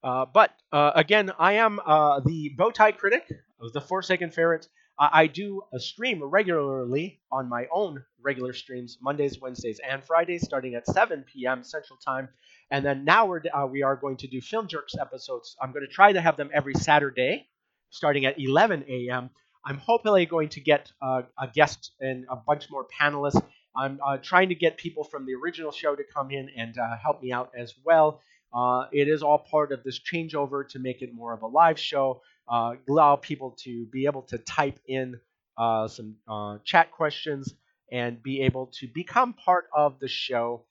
[0.04, 4.68] Uh, but again, I am the Bowtie Critic of the Forsaken Ferret.
[5.00, 10.74] I do a stream regularly on my own regular streams, Mondays, Wednesdays, and Fridays, starting
[10.74, 11.64] at 7 p.m.
[11.64, 12.30] Central Time.
[12.72, 15.56] And then now we're, uh, we are going to do Film Jerks episodes.
[15.62, 17.48] I'm going to try to have them every Saturday
[17.90, 19.30] starting at 11 a.m.
[19.66, 23.42] I'm hopefully going to get uh, a guest and a bunch more panelists.
[23.76, 26.98] I'm uh, trying to get people from the original show to come in and uh,
[27.02, 28.22] help me out as well.
[28.54, 31.80] Uh, it is all part of this changeover to make it more of a live
[31.80, 35.20] show, uh, allow people to be able to type in
[35.58, 36.16] uh, some
[36.64, 37.54] chat questions
[37.92, 40.66] and be able to become part of the show.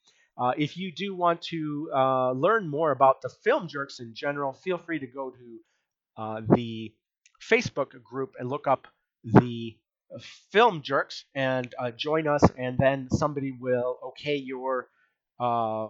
[0.56, 1.90] if you do want to
[2.34, 6.92] learn more about the film jerks in general, feel free to go to the
[7.40, 8.86] Facebook group and look up
[9.24, 9.76] the
[10.52, 14.88] film jerks and uh, join us, and then somebody will okay your
[15.40, 15.88] uh,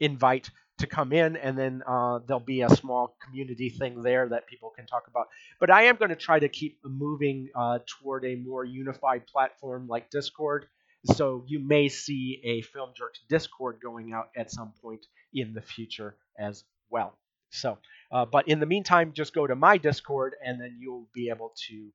[0.00, 4.46] invite to come in, and then uh, there'll be a small community thing there that
[4.46, 5.28] people can talk about.
[5.58, 9.88] But I am going to try to keep moving uh, toward a more unified platform
[9.88, 10.66] like Discord.
[11.14, 15.62] So you may see a Film Jerks Discord going out at some point in the
[15.62, 17.16] future as well.
[17.50, 17.78] So,
[18.10, 21.54] uh, but in the meantime, just go to my Discord and then you'll be able
[21.68, 21.90] to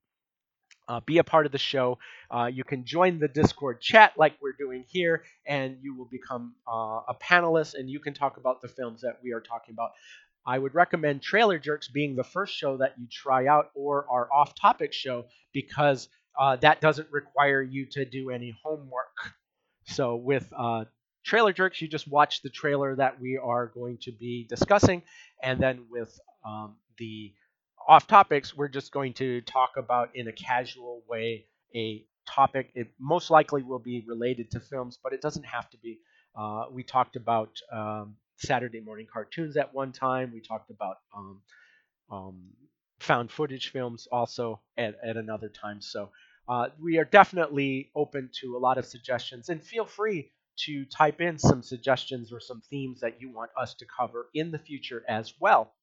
[0.91, 1.97] uh, be a part of the show.
[2.29, 6.53] Uh, you can join the Discord chat like we're doing here, and you will become
[6.67, 9.91] uh, a panelist and you can talk about the films that we are talking about.
[10.45, 14.27] I would recommend Trailer Jerks being the first show that you try out or our
[14.33, 19.15] off topic show because uh, that doesn't require you to do any homework.
[19.85, 20.85] So, with uh,
[21.25, 25.03] Trailer Jerks, you just watch the trailer that we are going to be discussing,
[25.43, 27.33] and then with um, the
[27.87, 32.71] off topics, we're just going to talk about in a casual way a topic.
[32.75, 35.99] It most likely will be related to films, but it doesn't have to be.
[36.35, 40.31] Uh, we talked about um, Saturday morning cartoons at one time.
[40.33, 41.41] We talked about um,
[42.11, 42.43] um,
[42.99, 45.81] found footage films also at, at another time.
[45.81, 46.09] So
[46.47, 51.21] uh, we are definitely open to a lot of suggestions, and feel free to type
[51.21, 55.03] in some suggestions or some themes that you want us to cover in the future
[55.07, 55.73] as well.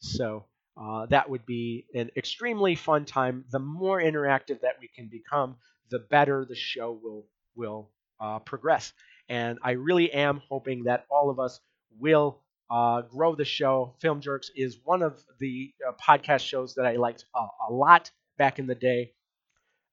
[0.00, 0.44] So
[0.76, 3.44] uh, that would be an extremely fun time.
[3.50, 5.56] The more interactive that we can become,
[5.90, 7.90] the better the show will will
[8.20, 8.92] uh, progress.
[9.28, 11.60] And I really am hoping that all of us
[11.98, 12.40] will
[12.70, 13.94] uh, grow the show.
[14.00, 18.10] Film Jerks is one of the uh, podcast shows that I liked a, a lot
[18.38, 19.12] back in the day.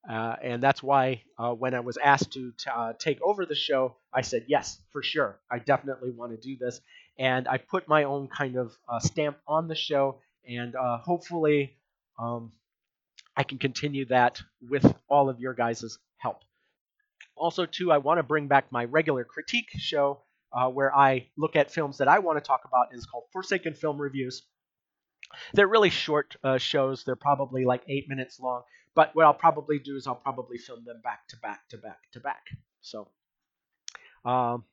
[0.09, 3.97] Uh, and that's why uh, when I was asked to t- take over the show,
[4.13, 5.39] I said, yes, for sure.
[5.51, 6.79] I definitely want to do this.
[7.19, 10.21] And I put my own kind of stamp on the show.
[10.47, 11.75] And uh, hopefully,
[12.17, 12.51] um,
[13.35, 16.41] I can continue that with all of your guys' help.
[17.35, 20.21] Also, too, I want to bring back my regular critique show
[20.53, 22.87] uh, where I look at films that I want to talk about.
[22.91, 24.43] It's called Forsaken Film Reviews.
[25.53, 28.63] They're really short shows, they're probably like eight minutes long
[28.97, 31.99] but what I'll probably do is I'll probably film them back to back to back
[32.13, 32.47] to back.
[32.81, 33.07] So,
[34.25, 34.63] um,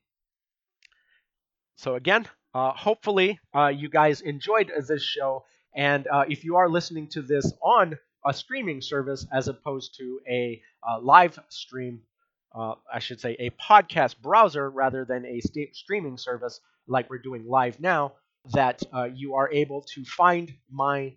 [1.75, 2.25] so again,
[2.55, 5.45] uh, hopefully uh, you guys enjoyed this show.
[5.75, 10.19] And uh, if you are listening to this on a streaming service as opposed to
[10.29, 12.01] a uh, live stream,
[12.55, 17.17] uh, I should say a podcast browser rather than a st- streaming service like we're
[17.17, 18.13] doing live now,
[18.53, 21.13] that uh, you are able to find my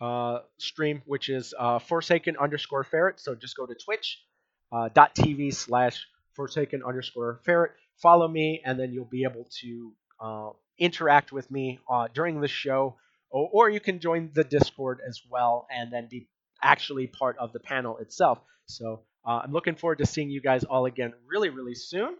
[0.00, 3.18] uh, stream, which is uh, Forsaken underscore Ferret.
[3.18, 6.06] So just go to twitch.tv slash
[6.36, 7.72] Forsaken underscore Ferret.
[7.96, 9.92] Follow me, and then you'll be able to
[10.78, 11.80] interact with me
[12.14, 12.96] during the show,
[13.30, 16.28] or, or you can join the Discord as well, and then be
[16.62, 18.38] actually part of the panel itself.
[18.66, 22.16] So uh, I'm looking forward to seeing you guys all again really, really soon.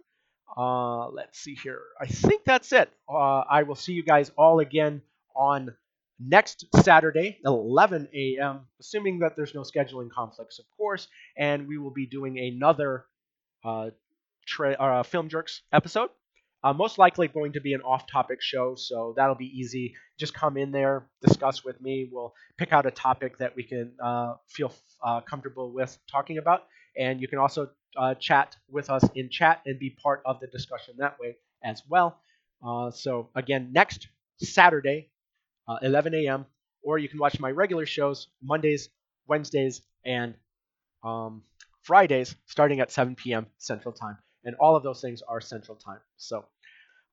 [0.57, 1.81] Uh, let's see here.
[1.99, 2.89] I think that's it.
[3.09, 5.01] Uh, I will see you guys all again
[5.35, 5.73] on
[6.19, 11.07] next Saturday, 11 a.m., assuming that there's no scheduling conflicts, of course,
[11.37, 13.05] and we will be doing another
[13.63, 13.89] uh,
[14.45, 16.09] tra- uh, Film Jerks episode.
[16.63, 19.95] Uh, most likely going to be an off-topic show, so that'll be easy.
[20.19, 22.09] Just come in there, discuss with me.
[22.11, 24.71] We'll pick out a topic that we can uh, feel
[25.03, 26.63] uh, comfortable with talking about,
[26.95, 30.47] and you can also uh, chat with us in chat and be part of the
[30.47, 32.19] discussion that way as well.
[32.65, 34.07] Uh, so again, next
[34.39, 35.09] Saturday,
[35.67, 36.45] uh, 11 a.m.,
[36.83, 38.89] or you can watch my regular shows Mondays,
[39.27, 40.35] Wednesdays, and
[41.03, 41.43] um,
[41.83, 43.47] Fridays starting at 7 p.m.
[43.57, 44.17] Central Time.
[44.43, 45.99] And all of those things are Central Time.
[46.17, 46.45] So,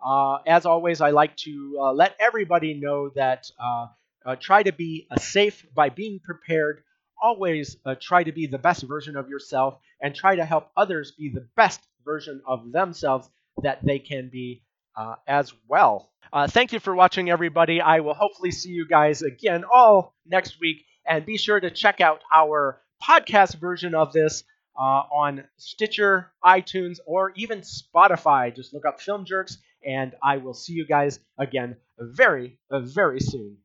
[0.05, 3.87] uh, as always, I like to uh, let everybody know that uh,
[4.25, 6.83] uh try to be safe by being prepared.
[7.21, 11.13] Always uh, try to be the best version of yourself and try to help others
[11.13, 13.29] be the best version of themselves
[13.63, 14.63] that they can be
[14.97, 16.11] uh, as well.
[16.49, 17.81] thank you for watching, everybody.
[17.81, 20.85] I will hopefully see you guys again all next week.
[21.07, 24.45] And be sure to check out our podcast version of this
[24.79, 28.55] uh, on Stitcher, iTunes, or even Spotify.
[28.55, 33.57] Just look up Film Jerks, and I will see you guys again very, very soon.